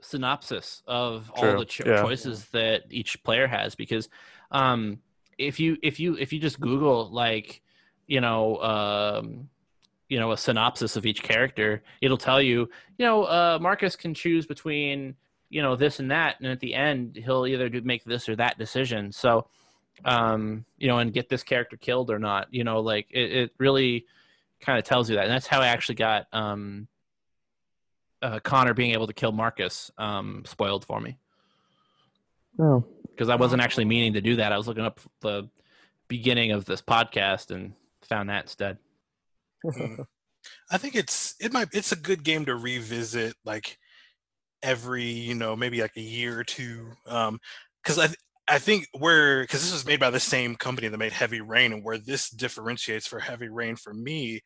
[0.01, 2.01] synopsis of all the cho- yeah.
[2.01, 4.09] choices that each player has because
[4.51, 4.99] um
[5.37, 7.61] if you if you if you just google like
[8.07, 9.49] you know um
[10.07, 14.13] you know a synopsis of each character it'll tell you you know uh marcus can
[14.13, 15.15] choose between
[15.49, 18.35] you know this and that and at the end he'll either do make this or
[18.35, 19.11] that decision.
[19.11, 19.47] So
[20.05, 23.51] um you know and get this character killed or not you know like it, it
[23.57, 24.05] really
[24.61, 25.25] kind of tells you that.
[25.25, 26.87] And that's how i actually got um
[28.21, 31.17] uh, connor being able to kill marcus um spoiled for me.
[32.59, 34.51] Oh, because i wasn't actually meaning to do that.
[34.51, 35.49] I was looking up the
[36.07, 38.77] beginning of this podcast and found that instead.
[39.65, 40.05] Mm.
[40.71, 43.77] I think it's it might it's a good game to revisit like
[44.63, 46.91] every you know maybe like a year or two.
[47.05, 47.39] Um
[47.83, 50.97] because I th- I think where because this was made by the same company that
[50.97, 54.41] made Heavy Rain and where this differentiates for Heavy Rain for me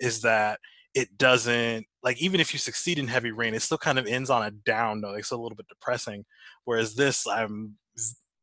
[0.00, 0.58] is that
[0.94, 4.30] it doesn't like even if you succeed in Heavy Rain it still kind of ends
[4.30, 6.24] on a down note it's a little bit depressing
[6.64, 7.76] whereas this I'm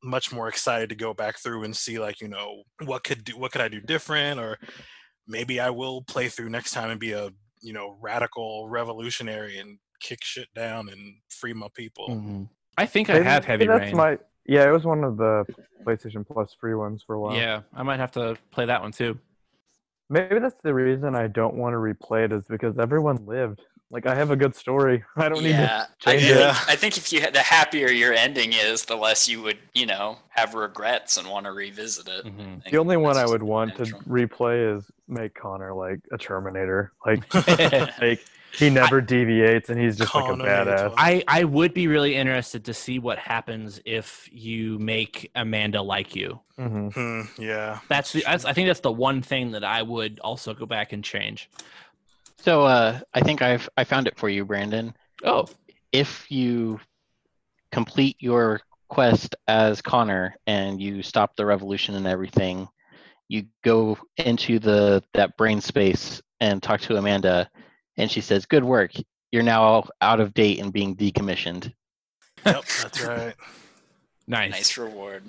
[0.04, 3.38] much more excited to go back through and see like you know what could do
[3.38, 4.58] what could I do different or
[5.28, 7.30] maybe I will play through next time and be a
[7.62, 12.08] you know radical revolutionary and kick shit down and free my people.
[12.10, 12.44] Mm-hmm.
[12.78, 15.46] i think i Maybe- have heavy that's rain My, yeah, it was one of the
[15.86, 17.36] PlayStation Plus free ones for a while.
[17.36, 19.20] yeah i might have to play that one too
[20.12, 23.62] Maybe that's the reason I don't want to replay it is because everyone lived.
[23.90, 25.04] Like I have a good story.
[25.16, 25.58] I don't need to.
[25.58, 26.70] yeah, I change think.
[26.70, 29.86] I think if you had- the happier your ending is, the less you would you
[29.86, 32.26] know have regrets and want to revisit it.
[32.26, 32.64] Mhm.
[32.70, 36.92] The only one I would want to replay is make Connor like a Terminator.
[37.06, 37.24] Like
[38.02, 38.24] make
[38.60, 40.94] He never deviates, and he's just like a badass.
[40.98, 46.16] I, I would be really interested to see what happens if you make Amanda like
[46.16, 46.40] you.
[46.58, 47.80] hmm Hmm, yeah.
[47.88, 50.94] That's the that's, I think that's the one thing that I would also go back
[50.94, 51.50] and change.
[52.40, 54.94] So uh, I think I've I found it for you, Brandon.
[55.24, 55.48] Oh,
[55.92, 56.80] If you
[57.72, 62.68] complete your quest as Connor and you stop the revolution and everything,
[63.30, 67.50] you go into the that brain space and talk to Amanda,
[67.98, 68.92] and she says, "Good work.
[69.32, 71.74] You're now out of date and being decommissioned."
[72.46, 73.36] Yep, that's right.
[74.28, 74.52] nice.
[74.52, 75.24] Nice reward.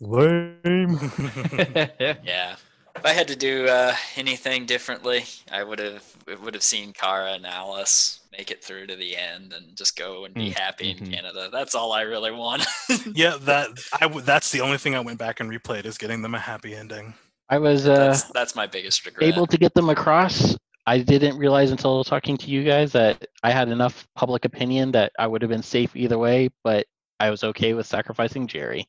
[0.00, 0.98] Lame.
[2.22, 2.56] Yeah.
[2.96, 6.02] If I had to do uh, anything differently, I would have
[6.42, 10.24] would have seen Kara and Alice make it through to the end and just go
[10.24, 11.00] and be Mm, happy mhm.
[11.06, 11.48] in Canada.
[11.52, 12.66] That's all I really want.
[13.14, 16.22] yeah, that I w- that's the only thing I went back and replayed is getting
[16.22, 17.14] them a happy ending.
[17.48, 19.32] I was uh, that's that's my biggest regret.
[19.32, 20.56] able to get them across.
[20.88, 25.12] I didn't realize until talking to you guys that I had enough public opinion that
[25.18, 26.86] I would have been safe either way, but
[27.20, 28.88] I was okay with sacrificing Jerry.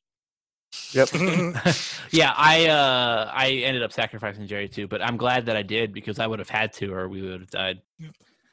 [0.93, 1.09] yep.
[2.11, 5.91] yeah, I uh I ended up sacrificing Jerry too, but I'm glad that I did
[5.93, 7.81] because I would have had to or we would have died.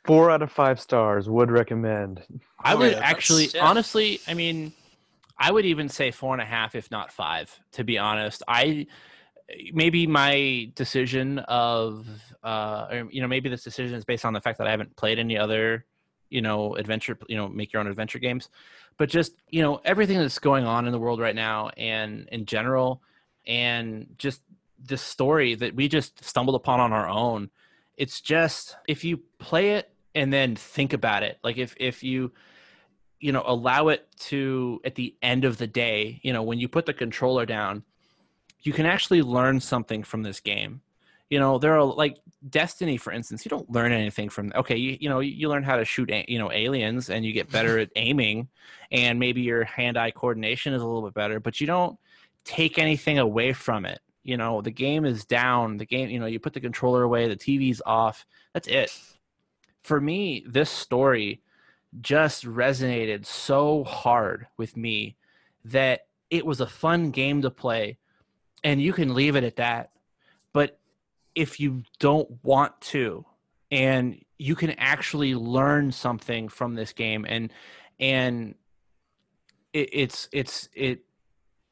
[0.05, 1.29] Four out of five stars.
[1.29, 2.25] Would recommend.
[2.65, 3.65] I Oh, would yeah, actually yeah.
[3.65, 4.73] honestly, I mean,
[5.39, 8.43] I would even say four and a half, if not five, to be honest.
[8.49, 8.89] I
[9.73, 12.07] maybe my decision of
[12.43, 14.97] uh or, you know, maybe this decision is based on the fact that I haven't
[14.97, 15.85] played any other,
[16.31, 18.49] you know, adventure you know, make your own adventure games.
[18.99, 22.47] But just, you know, everything that's going on in the world right now and in
[22.47, 23.03] general
[23.47, 24.43] and just
[24.79, 27.51] this story that we just stumbled upon on our own.
[27.97, 32.33] It's just if you play it and then think about it, like if if you
[33.21, 36.69] you know allow it to at the end of the day you know when you
[36.69, 37.83] put the controller down
[38.67, 40.83] you can actually learn something from this game.
[41.31, 44.97] You know there are like destiny for instance you don't learn anything from okay you,
[45.01, 47.81] you know you learn how to shoot a- you know aliens and you get better
[47.81, 48.49] at aiming
[48.93, 51.99] and maybe your hand-eye coordination is a little bit better but you don't
[52.45, 54.01] take anything away from it.
[54.23, 57.27] You know the game is down the game you know you put the controller away
[57.27, 58.97] the tv's off that's it.
[59.83, 61.43] For me this story
[62.01, 65.17] just resonated so hard with me
[65.65, 67.99] that it was a fun game to play
[68.67, 69.93] and you can leave it at that.
[70.53, 70.81] But
[71.37, 73.25] if you don't want to
[73.71, 77.53] and you can actually learn something from this game and
[78.01, 78.57] and
[79.73, 81.01] it, it's it's it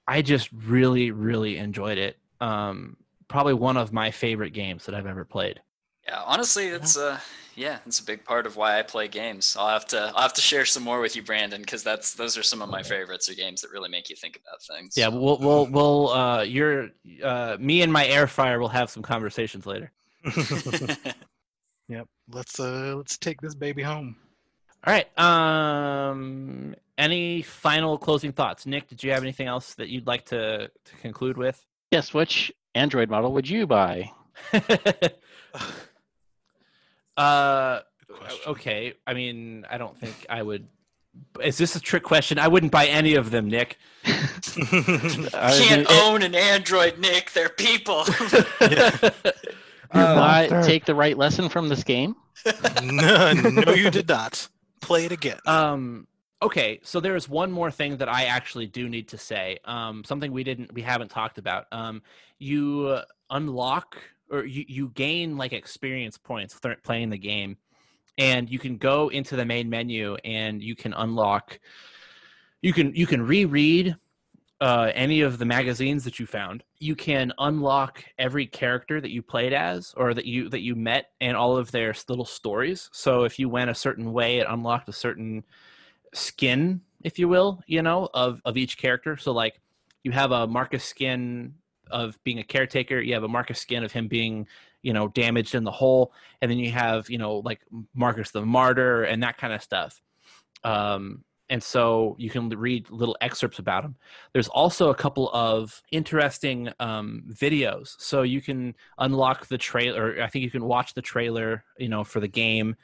[0.06, 2.16] i just really really enjoyed it.
[2.40, 5.60] Um probably one of my favorite games that i've ever played.
[6.06, 7.18] Yeah, honestly, it's uh,
[7.56, 9.56] yeah, it's a big part of why I play games.
[9.58, 12.36] I'll have to I'll have to share some more with you, Brandon, because that's those
[12.36, 14.94] are some of my favorites or games that really make you think about things.
[14.96, 16.88] yeah we'll we'll, we'll uh you're
[17.22, 19.92] uh me and my air fryer will have some conversations later
[21.88, 22.06] yep.
[22.32, 24.16] Let's uh let's take this baby home.
[24.86, 25.18] All right.
[25.18, 28.88] Um, any final closing thoughts, Nick?
[28.88, 31.64] Did you have anything else that you'd like to to conclude with?
[31.90, 34.10] Yes, which Android model would you buy?
[37.16, 38.40] uh, question.
[38.48, 38.94] okay.
[39.06, 40.66] I mean, I don't think I would.
[41.42, 42.38] Is this a trick question?
[42.40, 43.78] I wouldn't buy any of them, Nick.
[44.56, 47.32] You can't mean, it- own an Android, Nick.
[47.32, 48.04] They're people.
[48.60, 49.10] You're
[49.92, 52.16] Uh, not take the right lesson from this game.
[52.82, 54.48] no, no, you did not.
[54.80, 55.38] Play it again.
[55.46, 56.06] Um.
[56.42, 59.58] Okay, so there is one more thing that I actually do need to say.
[59.64, 61.66] Um, something we didn't, we haven't talked about.
[61.72, 62.02] Um,
[62.38, 62.98] you
[63.30, 63.96] unlock
[64.34, 67.56] or you you gain like experience points playing the game,
[68.18, 71.60] and you can go into the main menu and you can unlock.
[72.62, 73.96] You can you can reread
[74.60, 76.64] uh, any of the magazines that you found.
[76.78, 81.10] You can unlock every character that you played as or that you that you met
[81.20, 82.88] and all of their little stories.
[82.92, 85.44] So if you went a certain way, it unlocked a certain
[86.12, 89.16] skin, if you will, you know, of of each character.
[89.16, 89.60] So like
[90.02, 91.54] you have a Marcus skin
[91.90, 94.46] of being a caretaker, you have a Marcus skin of him being,
[94.82, 97.60] you know, damaged in the hole, and then you have, you know, like
[97.94, 100.00] Marcus the martyr and that kind of stuff.
[100.62, 103.96] Um and so you can read little excerpts about him.
[104.32, 110.22] There's also a couple of interesting um, videos, so you can unlock the trailer.
[110.22, 112.76] I think you can watch the trailer, you know, for the game.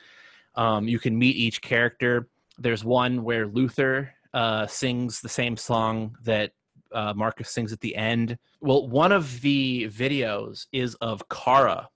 [0.57, 2.29] Um, you can meet each character.
[2.59, 6.53] There's one where Luther uh, sings the same song that
[6.93, 8.39] uh, Marcus sings at the end.
[8.61, 11.89] Well, one of the videos is of Kara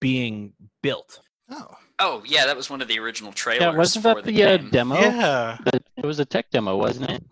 [0.00, 1.20] being built.
[1.50, 1.66] Oh.
[1.98, 3.62] oh yeah, that was one of the original trailers.
[3.62, 4.94] Yeah, wasn't for that the the uh, demo?
[5.00, 5.58] Yeah.
[5.96, 7.24] It was a tech demo, wasn't it?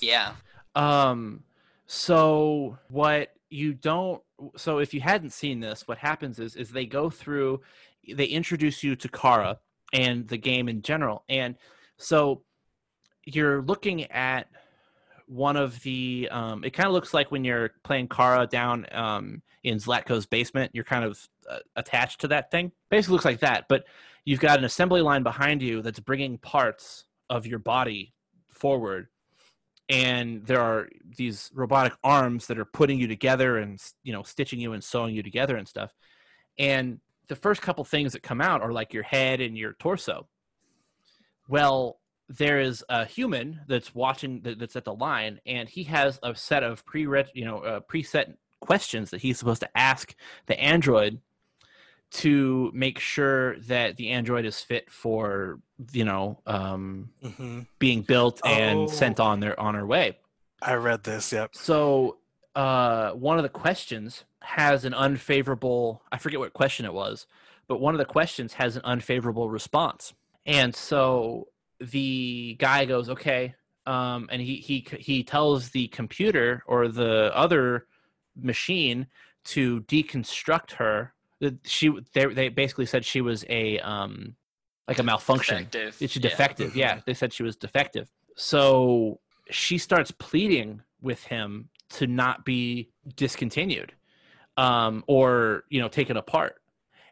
[0.00, 0.32] Yeah.
[0.74, 1.42] Um,
[1.86, 4.22] so what you don't
[4.56, 7.60] so if you hadn't seen this, what happens is is they go through
[8.14, 9.58] they introduce you to Kara
[9.92, 11.24] and the game in general.
[11.28, 11.56] And
[11.96, 12.42] so
[13.24, 14.48] you're looking at
[15.26, 16.28] one of the.
[16.30, 20.70] Um, it kind of looks like when you're playing Kara down um, in Zlatko's basement.
[20.74, 22.72] You're kind of uh, attached to that thing.
[22.90, 23.84] Basically, looks like that, but
[24.24, 28.12] you've got an assembly line behind you that's bringing parts of your body
[28.50, 29.08] forward
[29.88, 34.58] and there are these robotic arms that are putting you together and you know stitching
[34.58, 35.94] you and sewing you together and stuff
[36.58, 40.26] and the first couple things that come out are like your head and your torso
[41.48, 41.98] well
[42.28, 46.62] there is a human that's watching that's at the line and he has a set
[46.62, 47.02] of pre
[47.34, 50.14] you know uh, preset questions that he's supposed to ask
[50.46, 51.20] the android
[52.10, 55.60] to make sure that the android is fit for
[55.92, 58.86] you know um, hmm being built and Oh.
[58.86, 60.18] sent on their on her way
[60.62, 61.32] I read this.
[61.32, 61.54] Yep.
[61.54, 62.16] so
[62.54, 67.26] uh, one of the questions has an unfavorable i forget what question it was
[67.68, 70.14] but one of the questions has an unfavorable response
[70.46, 71.48] and so
[71.80, 73.54] the guy goes okay
[73.86, 77.86] um, and he, he he tells the computer or the other
[78.34, 79.06] machine
[79.44, 81.12] to deconstruct her
[81.64, 84.34] she they, they basically said she was a um
[84.88, 85.96] like a malfunction Defective.
[86.00, 86.22] it's Yeah.
[86.22, 86.76] defective.
[86.76, 87.00] Yeah.
[87.06, 88.08] they said she was defective.
[88.36, 89.20] So
[89.50, 93.92] she starts pleading with him to not be discontinued,
[94.56, 96.56] um, or you know, taken apart.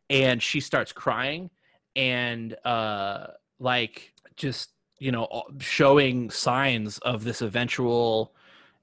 [0.08, 1.50] And she starts crying
[1.96, 3.26] and uh,
[3.58, 8.34] like just you know showing signs of this eventual,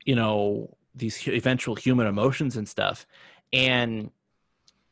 [0.05, 3.05] you know, these eventual human emotions and stuff.
[3.53, 4.11] And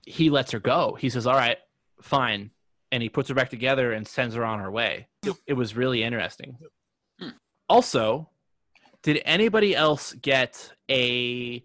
[0.05, 0.95] he lets her go.
[0.99, 1.57] He says, "All right,
[2.01, 2.51] fine."
[2.91, 5.07] and he puts her back together and sends her on her way.
[5.45, 6.57] It was really interesting.
[7.19, 7.29] Hmm.
[7.67, 8.29] Also,
[9.03, 11.63] did anybody else get a?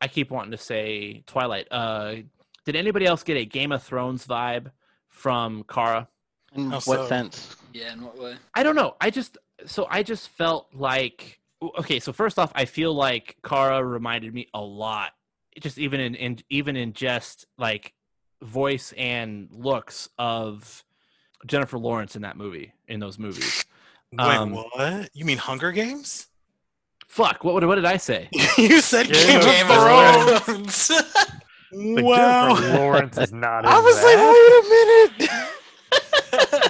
[0.00, 1.68] I keep wanting to say Twilight.
[1.70, 2.16] Uh,
[2.64, 4.70] did anybody else get a Game of Thrones vibe
[5.08, 6.08] from Kara?
[6.54, 7.06] In How what so?
[7.06, 7.56] sense?
[7.72, 8.36] Yeah, in what way?
[8.54, 8.96] I don't know.
[9.00, 11.40] I just so I just felt like
[11.78, 12.00] okay.
[12.00, 15.12] So first off, I feel like Kara reminded me a lot,
[15.60, 17.92] just even in, in even in just like
[18.42, 20.84] voice and looks of
[21.46, 23.64] Jennifer Lawrence in that movie in those movies.
[24.12, 25.10] Wait, Um, what?
[25.14, 26.26] You mean Hunger Games?
[27.06, 27.44] Fuck.
[27.44, 28.28] What what did I say?
[28.58, 30.90] you said Game Game, of of of Thrones.
[31.72, 32.56] Wow.
[32.56, 33.64] Jennifer Lawrence is not.
[33.64, 34.04] I was that.
[34.04, 36.69] like, wait a minute.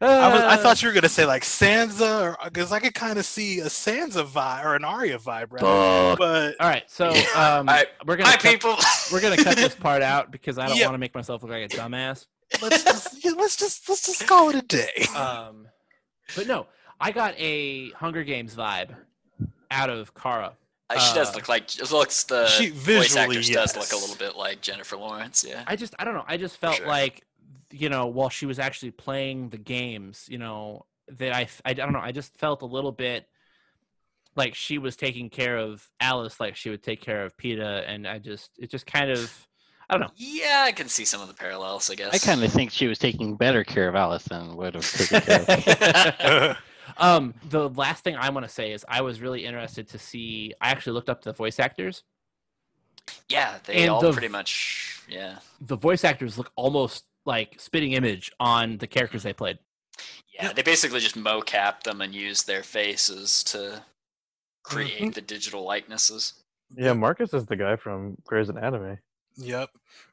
[0.00, 0.40] I was.
[0.42, 3.66] I thought you were gonna say like Sansa, because I could kind of see a
[3.66, 5.60] Sansa vibe or an Arya vibe, right?
[5.60, 6.18] Fuck.
[6.18, 8.76] But All right, so um, Alright, we're gonna Hi, cut, people.
[9.12, 10.86] we're gonna cut this part out because I don't Yep.
[10.86, 12.26] want to make myself look like a dumbass.
[12.62, 15.04] let's just yeah, let's just let's just call it a day.
[15.16, 15.68] Um,
[16.34, 16.66] but no,
[17.00, 18.94] I got a Hunger Games vibe
[19.70, 20.54] out of Kara.
[20.88, 23.92] Uh, she does Uh, look like it looks the She- voice visually, actress does look
[23.92, 25.44] a little bit like Jennifer Lawrence.
[25.46, 25.62] Yeah.
[25.66, 26.24] I just I don't know.
[26.26, 26.86] I just felt Sure.
[26.88, 27.22] like
[27.70, 30.86] you know while she was actually playing the games, you know
[31.18, 32.00] that I I don't know.
[32.00, 33.26] I just felt a little bit
[34.36, 38.06] like she was taking care of Alice like she would take care of Peeta, and
[38.06, 39.48] I just it just kind of
[39.88, 40.12] I don't know.
[40.16, 41.90] Yeah, I can see some of the parallels.
[41.90, 42.14] I guess.
[42.14, 45.20] I kind of think she was taking better care of Alice than would have taken
[45.20, 46.56] care of.
[46.98, 50.54] um, the last thing I want to say is I was really interested to see.
[50.60, 52.04] I actually looked up the voice actors.
[53.28, 55.02] Yeah, they And all the- pretty much.
[55.08, 55.38] Yeah.
[55.60, 59.58] The voice actors look almost like spitting image on the characters they played.
[60.34, 63.82] Yeah, they basically just mocap them and use their faces to
[64.62, 65.10] create Mm-hmm.
[65.10, 66.34] the digital likenesses.
[66.76, 68.98] Yeah, Marcus is the guy from Grey's Anatomy.
[69.36, 69.70] Yep.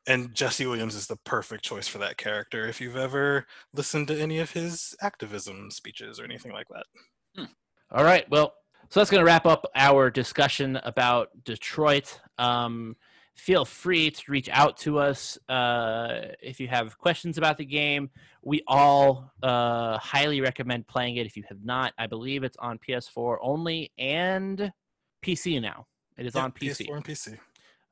[0.08, 4.20] And Jesse Williams is the perfect choice for that character if you've ever listened to
[4.20, 7.48] any of his activism speeches or anything like that.
[7.92, 8.30] All right.
[8.30, 8.54] Well,
[8.90, 12.20] so that's going to wrap up our discussion about Detroit.
[12.38, 12.96] Um,
[13.38, 18.10] feel free to reach out to us uh, if you have questions about the game.
[18.44, 21.94] We all uh, highly recommend playing it if you have not.
[21.98, 24.74] I believe it's on PS4 only and
[25.24, 25.86] PC now.
[26.18, 26.88] It is Yep, on PC.
[26.88, 27.34] PS4 and PC.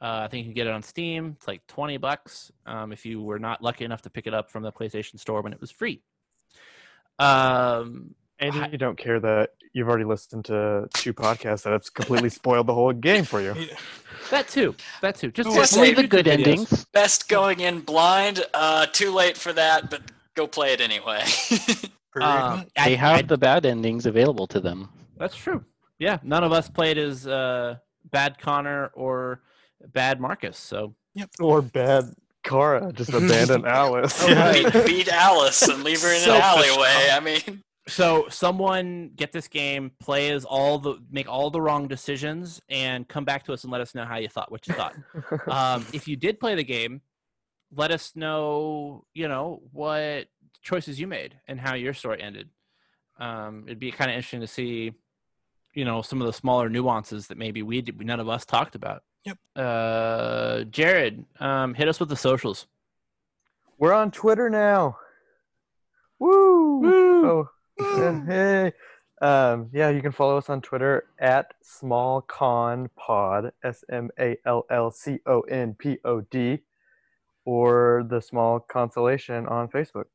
[0.02, 1.36] Uh, I think you can get it on Steam.
[1.38, 4.50] It's like 20 bucks um, if you were not lucky enough to pick it up
[4.52, 6.02] from the PlayStation Store when it was free.
[7.20, 11.94] Um, And Hi- you don't care that you've already listened to two podcasts that have
[11.94, 13.54] completely spoiled the whole game for you.
[13.58, 13.76] Yeah.
[14.32, 14.76] that too.
[15.02, 15.32] That too.
[15.32, 16.48] Just Well, watch say Only the good YouTube videos.
[16.48, 16.86] endings.
[16.94, 18.44] Best going in blind.
[18.54, 20.02] Uh, too late for that, but
[20.36, 21.24] go play it anyway.
[22.18, 22.68] Um, much.
[22.78, 24.88] I- They have I- the bad endings available to them.
[25.18, 25.66] That's true.
[26.00, 27.76] Yeah, none of us played as uh,
[28.10, 29.42] bad Connor or
[29.92, 30.58] bad Marcus.
[30.58, 31.30] So Yep.
[31.42, 32.14] Or bad
[32.46, 34.24] Kara, just abandon Alice.
[34.24, 34.72] Oh, right.
[34.72, 37.10] beat, beat Alice and leave her in an Selfish alleyway.
[37.12, 41.88] I mean, so someone get this game, play as all the make all the wrong
[41.88, 44.74] decisions, and come back to us and let us know how you thought, what you
[44.74, 44.96] thought.
[45.48, 47.02] um, if you did play the game,
[47.72, 50.28] let us know, you know, what
[50.62, 52.50] choices you made and how your story ended.
[53.20, 54.94] Um, it'd be kind of interesting to see,
[55.74, 58.76] you know, some of the smaller nuances that maybe we did, none of us talked
[58.76, 59.04] about.
[59.26, 59.38] Yep.
[59.56, 62.68] Uh, Jared, um, hit us with the socials.
[63.78, 64.98] We're on Twitter now.
[66.20, 66.80] Woo!
[66.80, 67.26] Woo!
[67.26, 68.74] Oh, yeah, hey.
[69.22, 74.92] Um, yeah, you can follow us on Twitter at smallconpod, S M A L L
[74.92, 76.60] C O N P O D,
[77.46, 80.06] or the Small Consolation on Facebook.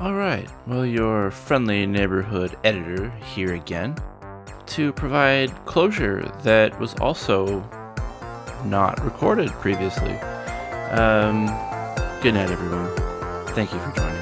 [0.00, 0.48] All right.
[0.66, 3.96] Well, your friendly neighborhood editor here again
[4.66, 7.60] to provide closure that was also
[8.64, 10.16] not recorded previously.
[10.90, 11.46] Um,
[12.22, 12.94] good night, everyone.
[13.54, 14.15] Thank you for joining.